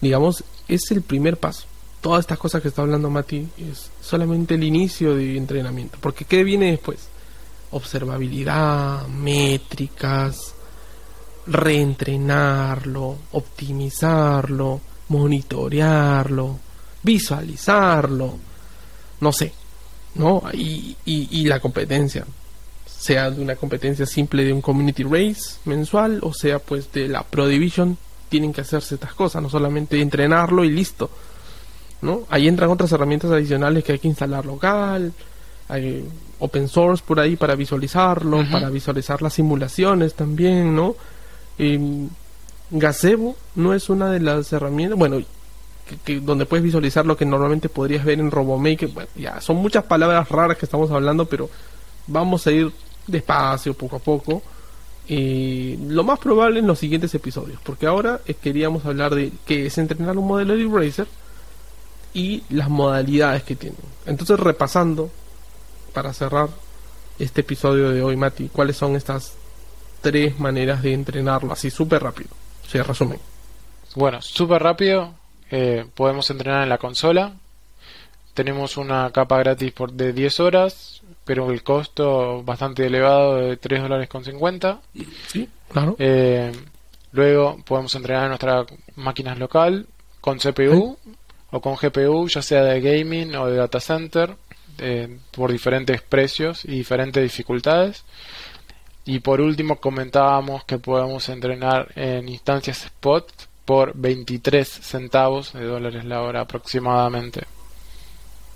Digamos, 0.00 0.44
es 0.68 0.88
el 0.92 1.02
primer 1.02 1.36
paso. 1.36 1.66
Todas 2.00 2.20
estas 2.20 2.38
cosas 2.38 2.62
que 2.62 2.68
está 2.68 2.82
hablando 2.82 3.10
Mati 3.10 3.48
es 3.58 3.90
solamente 4.00 4.54
el 4.54 4.62
inicio 4.62 5.16
de 5.16 5.36
entrenamiento. 5.36 5.98
Porque 6.00 6.24
¿qué 6.24 6.44
viene 6.44 6.70
después? 6.70 7.08
observabilidad, 7.72 9.08
métricas, 9.08 10.54
reentrenarlo, 11.48 13.16
optimizarlo, 13.32 14.80
monitorearlo, 15.08 16.56
visualizarlo, 17.02 18.36
no 19.20 19.32
sé, 19.32 19.52
¿no? 20.14 20.44
Y, 20.52 20.96
y, 21.04 21.44
la 21.46 21.58
competencia, 21.58 22.24
sea 23.00 23.30
de 23.30 23.40
una 23.40 23.56
competencia 23.56 24.04
simple 24.04 24.44
de 24.44 24.52
un 24.52 24.60
community 24.60 25.04
race 25.04 25.58
mensual 25.64 26.18
o 26.20 26.34
sea 26.34 26.58
pues 26.58 26.92
de 26.92 27.08
la 27.08 27.22
Pro 27.22 27.46
Division, 27.46 27.96
tienen 28.28 28.52
que 28.52 28.60
hacerse 28.60 28.96
estas 28.96 29.14
cosas, 29.14 29.42
no 29.42 29.48
solamente 29.48 29.98
entrenarlo 30.02 30.64
y 30.64 30.70
listo, 30.70 31.10
¿no? 32.02 32.24
Ahí 32.28 32.46
entran 32.46 32.68
otras 32.68 32.92
herramientas 32.92 33.30
adicionales 33.30 33.84
que 33.84 33.92
hay 33.92 33.98
que 33.98 34.08
instalar 34.08 34.44
local, 34.44 35.14
hay 35.68 36.06
open 36.40 36.68
source 36.68 37.02
por 37.04 37.18
ahí 37.20 37.36
para 37.36 37.54
visualizarlo, 37.54 38.44
para 38.52 38.68
visualizar 38.68 39.22
las 39.22 39.32
simulaciones 39.32 40.12
también, 40.12 40.76
¿no? 40.76 40.94
Eh, 41.58 42.06
Gazebo 42.70 43.34
no 43.54 43.72
es 43.72 43.88
una 43.88 44.10
de 44.10 44.20
las 44.20 44.52
herramientas, 44.52 44.98
bueno, 44.98 45.22
que, 46.04 46.20
donde 46.20 46.44
puedes 46.44 46.62
visualizar 46.62 47.06
lo 47.06 47.16
que 47.16 47.24
normalmente 47.24 47.70
podrías 47.70 48.04
ver 48.04 48.20
en 48.20 48.30
RoboMaker. 48.30 48.90
Bueno, 48.90 49.08
ya 49.16 49.40
son 49.40 49.56
muchas 49.56 49.84
palabras 49.84 50.28
raras 50.28 50.58
que 50.58 50.66
estamos 50.66 50.90
hablando, 50.90 51.24
pero 51.24 51.48
vamos 52.06 52.46
a 52.46 52.52
ir 52.52 52.70
despacio, 53.06 53.74
poco 53.74 53.96
a 53.96 53.98
poco. 54.00 54.42
Y 55.08 55.76
lo 55.88 56.04
más 56.04 56.18
probable 56.18 56.60
en 56.60 56.66
los 56.66 56.78
siguientes 56.78 57.14
episodios, 57.14 57.60
porque 57.64 57.86
ahora 57.86 58.20
queríamos 58.40 58.84
hablar 58.86 59.14
de 59.14 59.32
qué 59.44 59.66
es 59.66 59.76
entrenar 59.78 60.16
un 60.16 60.28
modelo 60.28 60.56
de 60.56 60.68
Racer 60.68 61.08
y 62.14 62.44
las 62.48 62.68
modalidades 62.68 63.42
que 63.42 63.56
tienen. 63.56 63.80
Entonces, 64.06 64.38
repasando, 64.38 65.10
para 65.92 66.12
cerrar 66.12 66.48
este 67.18 67.40
episodio 67.40 67.90
de 67.90 68.02
hoy, 68.02 68.16
Mati, 68.16 68.48
¿cuáles 68.48 68.76
son 68.76 68.96
estas 68.96 69.34
tres 70.00 70.38
maneras 70.38 70.82
de 70.82 70.92
entrenarlo 70.92 71.52
así 71.52 71.70
súper 71.70 72.02
rápido? 72.02 72.30
Se 72.68 72.82
resumen. 72.82 73.18
Bueno, 73.96 74.22
súper 74.22 74.62
rápido. 74.62 75.14
Eh, 75.50 75.86
podemos 75.94 76.30
entrenar 76.30 76.62
en 76.62 76.68
la 76.68 76.78
consola. 76.78 77.32
Tenemos 78.34 78.76
una 78.76 79.10
capa 79.10 79.38
gratis 79.38 79.72
por 79.72 79.92
de 79.92 80.12
10 80.12 80.40
horas, 80.40 80.99
pero 81.30 81.52
el 81.52 81.62
costo 81.62 82.42
bastante 82.42 82.84
elevado 82.84 83.36
de 83.36 83.56
3 83.56 83.82
dólares 83.82 84.08
con 84.08 84.24
50. 84.24 84.80
Sí, 85.28 85.48
claro. 85.68 85.94
Eh, 85.96 86.50
luego 87.12 87.56
podemos 87.64 87.94
entrenar 87.94 88.24
en 88.24 88.28
nuestra 88.30 88.66
máquina 88.96 89.36
local 89.36 89.86
con 90.20 90.38
CPU 90.38 90.98
o 91.52 91.60
con 91.60 91.76
GPU, 91.76 92.26
ya 92.26 92.42
sea 92.42 92.64
de 92.64 92.80
gaming 92.80 93.36
o 93.36 93.46
de 93.46 93.58
data 93.58 93.78
center, 93.78 94.34
eh, 94.78 95.18
por 95.30 95.52
diferentes 95.52 96.02
precios 96.02 96.64
y 96.64 96.72
diferentes 96.72 97.22
dificultades. 97.22 98.02
Y 99.04 99.20
por 99.20 99.40
último 99.40 99.76
comentábamos 99.76 100.64
que 100.64 100.78
podemos 100.78 101.28
entrenar 101.28 101.92
en 101.94 102.28
instancias 102.28 102.86
spot 102.86 103.30
por 103.64 103.92
23 103.94 104.68
centavos 104.68 105.52
de 105.52 105.62
dólares 105.62 106.04
la 106.04 106.22
hora 106.22 106.40
aproximadamente. 106.40 107.46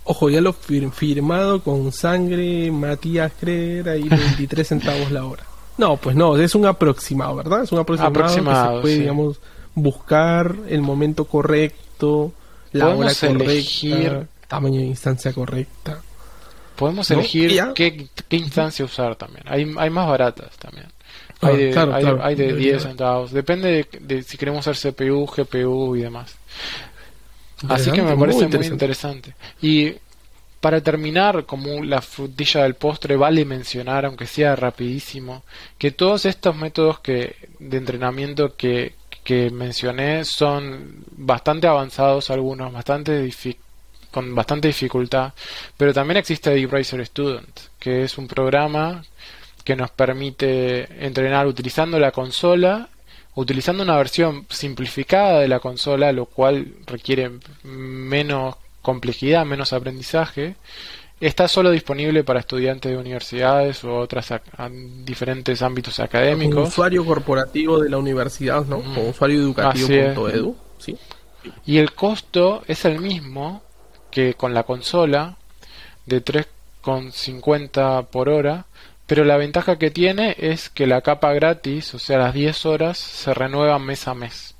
Ojo, 0.04 0.28
ya 0.28 0.40
lo 0.40 0.52
firmado 0.52 1.62
con 1.62 1.90
sangre, 1.90 2.70
Matías 2.70 3.32
Creer, 3.40 3.88
ahí 3.88 4.06
23 4.08 4.68
centavos 4.68 5.10
la 5.10 5.24
hora. 5.24 5.44
No, 5.78 5.96
pues 5.96 6.14
no, 6.14 6.36
es 6.36 6.54
un 6.54 6.66
aproximado, 6.66 7.36
¿verdad? 7.36 7.62
Es 7.62 7.72
un 7.72 7.78
aproximado, 7.78 8.12
que 8.22 8.76
se 8.76 8.82
puede, 8.82 8.98
digamos, 9.00 9.40
buscar 9.74 10.54
el 10.68 10.82
momento 10.82 11.24
correcto, 11.24 12.32
la 12.72 12.88
hora 12.88 13.12
correcta, 13.14 13.44
elegir 13.44 14.26
tamaño 14.46 14.80
de 14.80 14.86
instancia 14.86 15.32
correcta. 15.32 16.00
Podemos 16.76 17.10
elegir 17.10 17.72
qué, 17.74 18.08
instancia 18.30 18.84
usar 18.84 19.16
también. 19.16 19.44
Hay, 19.46 19.72
hay 19.76 19.90
más 19.90 20.08
baratas 20.08 20.56
también. 20.58 20.86
Ah, 21.40 21.48
hay 21.48 21.56
de, 21.56 22.18
hay, 22.22 22.34
de 22.34 22.52
10 22.52 22.82
centavos. 22.82 23.32
Depende 23.32 23.86
de, 24.00 24.22
si 24.22 24.36
queremos 24.36 24.66
usar 24.66 24.76
CPU, 24.76 25.26
GPU 25.26 25.96
y 25.96 26.02
demás. 26.02 26.36
Así 27.68 27.90
que 27.90 28.02
me 28.02 28.16
parece 28.16 28.48
muy 28.48 28.66
interesante. 28.66 29.34
Y 29.62 29.94
para 30.60 30.80
terminar, 30.80 31.44
como 31.44 31.82
la 31.84 32.00
frutilla 32.00 32.62
del 32.62 32.74
postre, 32.74 33.16
vale 33.16 33.44
mencionar, 33.44 34.06
aunque 34.06 34.26
sea 34.26 34.56
rapidísimo, 34.56 35.42
que 35.76 35.90
todos 35.90 36.24
estos 36.24 36.56
métodos 36.56 37.00
que, 37.00 37.36
de 37.58 37.76
entrenamiento 37.76 38.56
que, 38.56 38.94
que 39.22 39.50
mencioné 39.50 40.24
son 40.24 41.04
bastante 41.16 41.66
avanzados 41.66 42.30
algunos, 42.30 42.72
bastante 42.72 43.30
con 44.10 44.34
bastante 44.34 44.68
dificultad, 44.68 45.32
pero 45.76 45.92
también 45.92 46.18
existe 46.18 46.50
Deep 46.50 46.70
Racer 46.70 47.04
Student, 47.04 47.60
que 47.78 48.04
es 48.04 48.16
un 48.16 48.28
programa 48.28 49.02
que 49.64 49.74
nos 49.74 49.90
permite 49.90 51.04
entrenar 51.04 51.46
utilizando 51.46 51.98
la 51.98 52.12
consola, 52.12 52.88
utilizando 53.34 53.82
una 53.82 53.96
versión 53.96 54.46
simplificada 54.48 55.40
de 55.40 55.48
la 55.48 55.60
consola, 55.60 56.12
lo 56.12 56.26
cual 56.26 56.74
requiere 56.86 57.30
menos 57.62 58.56
complejidad, 58.82 59.44
menos 59.44 59.72
aprendizaje. 59.72 60.56
Está 61.20 61.48
solo 61.48 61.70
disponible 61.70 62.22
para 62.24 62.40
estudiantes 62.40 62.92
de 62.92 62.98
universidades 62.98 63.82
o 63.84 63.96
otras 63.96 64.32
diferentes 65.04 65.62
ámbitos 65.62 66.00
académicos. 66.00 66.54
Como 66.54 66.66
usuario 66.66 67.04
corporativo 67.04 67.80
de 67.80 67.88
la 67.88 67.98
universidad, 67.98 68.64
¿no? 68.66 68.82
Como 68.82 69.08
usuario 69.08 69.40
educativo. 69.40 70.28
Edu, 70.28 70.56
¿sí? 70.78 70.96
Y 71.66 71.78
el 71.78 71.92
costo 71.92 72.62
es 72.66 72.84
el 72.84 73.00
mismo 73.00 73.62
que 74.10 74.34
con 74.34 74.54
la 74.54 74.64
consola 74.64 75.36
de 76.06 76.22
3,50 76.24 78.06
por 78.06 78.28
hora, 78.28 78.66
pero 79.06 79.24
la 79.24 79.36
ventaja 79.36 79.78
que 79.78 79.90
tiene 79.90 80.34
es 80.38 80.70
que 80.70 80.86
la 80.86 81.02
capa 81.02 81.32
gratis, 81.32 81.94
o 81.94 81.98
sea, 81.98 82.18
las 82.18 82.34
10 82.34 82.66
horas, 82.66 82.98
se 82.98 83.34
renueva 83.34 83.78
mes 83.78 84.08
a 84.08 84.14
mes. 84.14 84.54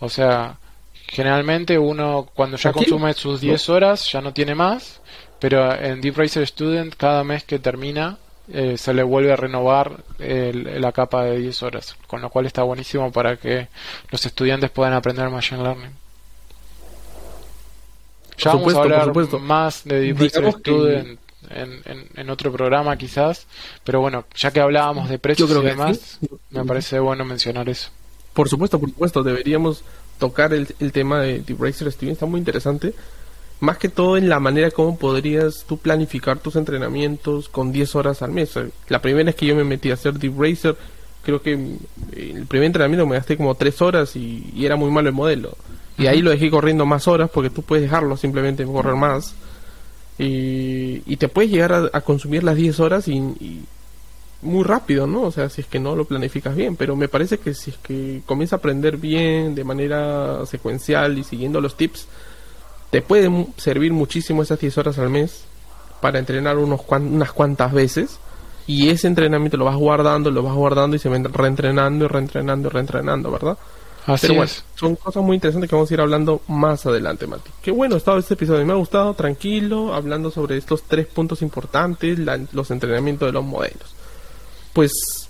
O 0.00 0.08
sea, 0.08 0.58
generalmente 1.06 1.78
uno 1.78 2.28
cuando 2.34 2.56
ya 2.56 2.72
consume 2.72 3.14
sus 3.14 3.40
10 3.40 3.68
horas 3.70 4.10
ya 4.10 4.20
no 4.20 4.32
tiene 4.32 4.54
más, 4.54 5.00
pero 5.38 5.74
en 5.74 6.00
Deep 6.00 6.16
Racer 6.16 6.46
Student 6.46 6.94
cada 6.96 7.24
mes 7.24 7.44
que 7.44 7.58
termina 7.58 8.18
eh, 8.52 8.76
se 8.76 8.92
le 8.92 9.02
vuelve 9.02 9.32
a 9.32 9.36
renovar 9.36 10.02
la 10.18 10.92
capa 10.92 11.24
de 11.24 11.38
10 11.38 11.62
horas, 11.62 11.96
con 12.06 12.20
lo 12.20 12.28
cual 12.28 12.44
está 12.44 12.62
buenísimo 12.62 13.10
para 13.10 13.36
que 13.36 13.68
los 14.10 14.26
estudiantes 14.26 14.70
puedan 14.70 14.92
aprender 14.92 15.30
Machine 15.30 15.62
Learning. 15.62 16.04
Ya 18.36 18.52
vamos 18.52 18.74
a 18.74 18.78
hablar 18.78 19.12
más 19.40 19.84
de 19.84 20.00
Deep 20.00 20.18
Racer 20.18 20.52
Student 20.52 21.23
en, 21.50 22.30
otro 22.30 22.52
programa 22.52 22.96
quizás, 22.96 23.46
pero 23.84 24.00
bueno, 24.00 24.24
ya 24.34 24.50
que 24.50 24.60
hablábamos 24.60 25.08
de 25.08 25.18
precios 25.18 25.50
y 25.50 25.64
demás, 25.64 26.18
me 26.50 26.64
parece 26.64 26.98
bueno 26.98 27.24
mencionar 27.24 27.68
eso. 27.68 27.90
Por 28.32 28.48
supuesto, 28.48 28.80
por 28.80 28.90
supuesto, 28.90 29.22
deberíamos 29.22 29.84
tocar 30.18 30.52
el, 30.52 30.66
tema 30.92 31.20
de 31.20 31.40
Deep 31.40 31.60
Racer 31.60 31.90
Steven, 31.90 32.12
está 32.12 32.26
muy 32.26 32.38
interesante. 32.38 32.94
Más 33.60 33.78
que 33.78 33.88
todo 33.88 34.16
en 34.16 34.28
la 34.28 34.40
manera 34.40 34.70
como 34.70 34.98
podrías 34.98 35.64
tú 35.66 35.78
planificar 35.78 36.38
tus 36.38 36.56
entrenamientos 36.56 37.48
con 37.48 37.72
10 37.72 37.94
horas 37.94 38.22
al 38.22 38.32
mes. 38.32 38.58
La 38.88 39.00
primera 39.00 39.26
vez 39.26 39.36
que 39.36 39.46
yo 39.46 39.54
me 39.54 39.64
metí 39.64 39.90
a 39.90 39.94
hacer 39.94 40.14
Deep 40.14 40.34
Racer, 40.36 40.76
creo 41.22 41.40
que 41.40 41.52
el 41.52 42.46
primer 42.46 42.66
entrenamiento 42.66 43.06
me 43.06 43.16
gasté 43.16 43.36
como 43.36 43.54
3 43.54 43.82
horas 43.82 44.16
y, 44.16 44.52
era 44.64 44.76
muy 44.76 44.90
malo 44.90 45.08
el 45.08 45.14
modelo. 45.14 45.56
Y 45.96 46.08
ahí 46.08 46.20
lo 46.20 46.30
dejé 46.30 46.50
corriendo 46.50 46.84
más 46.84 47.06
horas 47.06 47.30
porque 47.32 47.50
tú 47.50 47.62
puedes 47.62 47.84
dejarlo 47.84 48.16
simplemente 48.16 48.64
correr 48.64 48.96
más 48.96 49.34
y, 50.18 51.16
te 51.16 51.28
puedes 51.28 51.50
llegar 51.50 51.90
a, 51.92 52.00
consumir 52.00 52.44
las 52.44 52.56
10 52.56 52.80
horas 52.80 53.08
y, 53.08 53.64
muy 54.42 54.62
rápido, 54.62 55.06
¿no? 55.06 55.22
O 55.22 55.32
sea, 55.32 55.48
si 55.48 55.62
es 55.62 55.66
que 55.66 55.80
no 55.80 55.96
lo 55.96 56.04
planificas 56.04 56.54
bien, 56.54 56.76
pero 56.76 56.96
me 56.96 57.08
parece 57.08 57.38
que 57.38 57.54
si 57.54 57.70
es 57.70 57.78
que 57.78 58.20
comienzas 58.26 58.54
a 58.54 58.56
aprender 58.56 58.98
bien 58.98 59.54
de 59.54 59.64
manera 59.64 60.44
secuencial 60.44 61.16
y 61.16 61.24
siguiendo 61.24 61.62
los 61.62 61.78
tips, 61.78 62.06
te 62.90 63.00
puede 63.00 63.30
servir 63.56 63.92
muchísimo 63.94 64.42
esas 64.42 64.60
10 64.60 64.78
horas 64.78 64.98
al 64.98 65.08
mes 65.08 65.44
para 66.02 66.18
entrenar 66.18 66.58
unos 66.58 66.82
unas 66.90 67.32
cuantas 67.32 67.72
veces 67.72 68.18
y 68.66 68.90
ese 68.90 69.06
entrenamiento 69.08 69.56
lo 69.56 69.64
vas 69.64 69.76
guardando, 69.76 70.30
lo 70.30 70.42
vas 70.42 70.54
guardando 70.54 70.96
y 70.96 70.98
se 70.98 71.08
va 71.08 71.18
reentrenando 71.18 72.04
y 72.04 72.08
reentrenando 72.08 72.68
y 72.68 72.70
reentrenando, 72.70 73.30
¿verdad? 73.30 73.58
Así 74.06 74.26
Pero 74.26 74.40
bueno, 74.40 74.52
son 74.74 74.96
cosas 74.96 75.22
muy 75.22 75.36
interesantes 75.36 75.70
que 75.70 75.76
vamos 75.76 75.90
a 75.90 75.94
ir 75.94 76.00
hablando 76.00 76.42
más 76.46 76.84
adelante, 76.84 77.26
Mati. 77.26 77.50
Qué 77.62 77.70
bueno 77.70 77.94
ha 77.94 77.98
estado 77.98 78.18
este 78.18 78.34
episodio, 78.34 78.64
me 78.66 78.72
ha 78.72 78.76
gustado, 78.76 79.14
tranquilo, 79.14 79.94
hablando 79.94 80.30
sobre 80.30 80.58
estos 80.58 80.82
tres 80.82 81.06
puntos 81.06 81.40
importantes, 81.40 82.18
los 82.52 82.70
entrenamientos 82.70 83.26
de 83.26 83.32
los 83.32 83.44
modelos. 83.44 83.94
Pues 84.74 85.28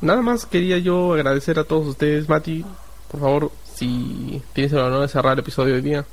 nada 0.00 0.22
más 0.22 0.44
quería 0.44 0.78
yo 0.78 1.14
agradecer 1.14 1.58
a 1.58 1.64
todos 1.64 1.86
ustedes, 1.86 2.28
Mati. 2.28 2.64
Por 3.10 3.20
favor, 3.20 3.52
si 3.74 4.42
tienes 4.52 4.72
el 4.72 4.80
honor 4.80 5.02
de 5.02 5.08
cerrar 5.08 5.34
el 5.34 5.40
episodio 5.40 5.74
de 5.74 5.80
hoy 5.80 5.84
día. 5.84 6.04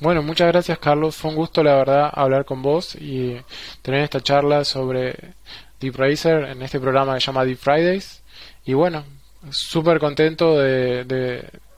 Bueno, 0.00 0.22
muchas 0.22 0.46
gracias 0.48 0.78
Carlos, 0.78 1.16
fue 1.16 1.30
un 1.30 1.36
gusto 1.36 1.62
la 1.62 1.74
verdad 1.74 2.10
hablar 2.12 2.44
con 2.44 2.62
vos 2.62 2.94
y 2.94 3.36
tener 3.82 4.04
esta 4.04 4.20
charla 4.20 4.64
sobre 4.64 5.34
Deep 5.80 5.96
Racer 5.96 6.44
en 6.44 6.62
este 6.62 6.78
programa 6.78 7.14
que 7.14 7.20
se 7.20 7.26
llama 7.26 7.44
Deep 7.44 7.58
Fridays. 7.58 8.22
Y 8.64 8.74
bueno, 8.74 9.04
súper 9.50 9.98
contento 9.98 10.58
de, 10.58 11.04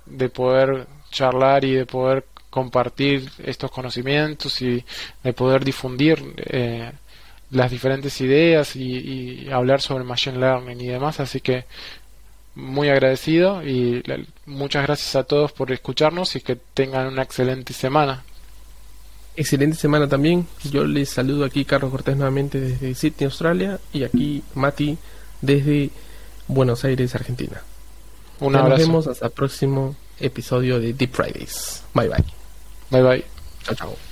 de, 0.06 0.28
poder 0.28 0.86
charlar 1.10 1.64
y 1.64 1.72
de 1.74 1.86
poder 1.86 2.24
compartir 2.48 3.30
estos 3.44 3.70
conocimientos 3.70 4.60
y 4.62 4.84
de 5.22 5.32
poder 5.32 5.64
difundir 5.64 6.34
eh, 6.36 6.90
las 7.50 7.70
diferentes 7.70 8.20
ideas 8.20 8.76
y, 8.76 9.48
hablar 9.50 9.80
sobre 9.80 10.04
machine 10.04 10.38
learning 10.38 10.80
y 10.80 10.88
demás. 10.88 11.20
Así 11.20 11.40
que 11.40 11.64
muy 12.54 12.88
agradecido 12.88 13.62
y 13.66 14.02
muchas 14.46 14.84
gracias 14.84 15.14
a 15.16 15.24
todos 15.24 15.52
por 15.52 15.70
escucharnos 15.72 16.34
y 16.36 16.40
que 16.40 16.56
tengan 16.56 17.06
una 17.06 17.22
excelente 17.22 17.72
semana. 17.72 18.24
Excelente 19.36 19.76
semana 19.76 20.08
también. 20.08 20.46
Yo 20.70 20.84
les 20.84 21.08
saludo 21.08 21.44
aquí 21.44 21.64
Carlos 21.64 21.90
Cortés 21.90 22.16
nuevamente 22.16 22.60
desde 22.60 22.94
Sydney 22.94 23.26
Australia 23.26 23.78
y 23.92 24.02
aquí 24.02 24.42
Mati 24.54 24.98
desde 25.40 25.90
Buenos 26.50 26.84
Aires, 26.84 27.14
Argentina. 27.14 27.62
Un 28.40 28.56
abrazo. 28.56 28.78
Nos 28.78 28.88
vemos 28.88 29.06
hasta 29.06 29.26
el 29.26 29.32
próximo 29.32 29.94
episodio 30.18 30.80
de 30.80 30.92
Deep 30.92 31.12
Fridays. 31.12 31.82
Bye 31.94 32.08
bye. 32.08 32.24
Bye 32.90 33.02
bye. 33.02 33.24
Chao, 33.64 33.74
chao. 33.74 34.09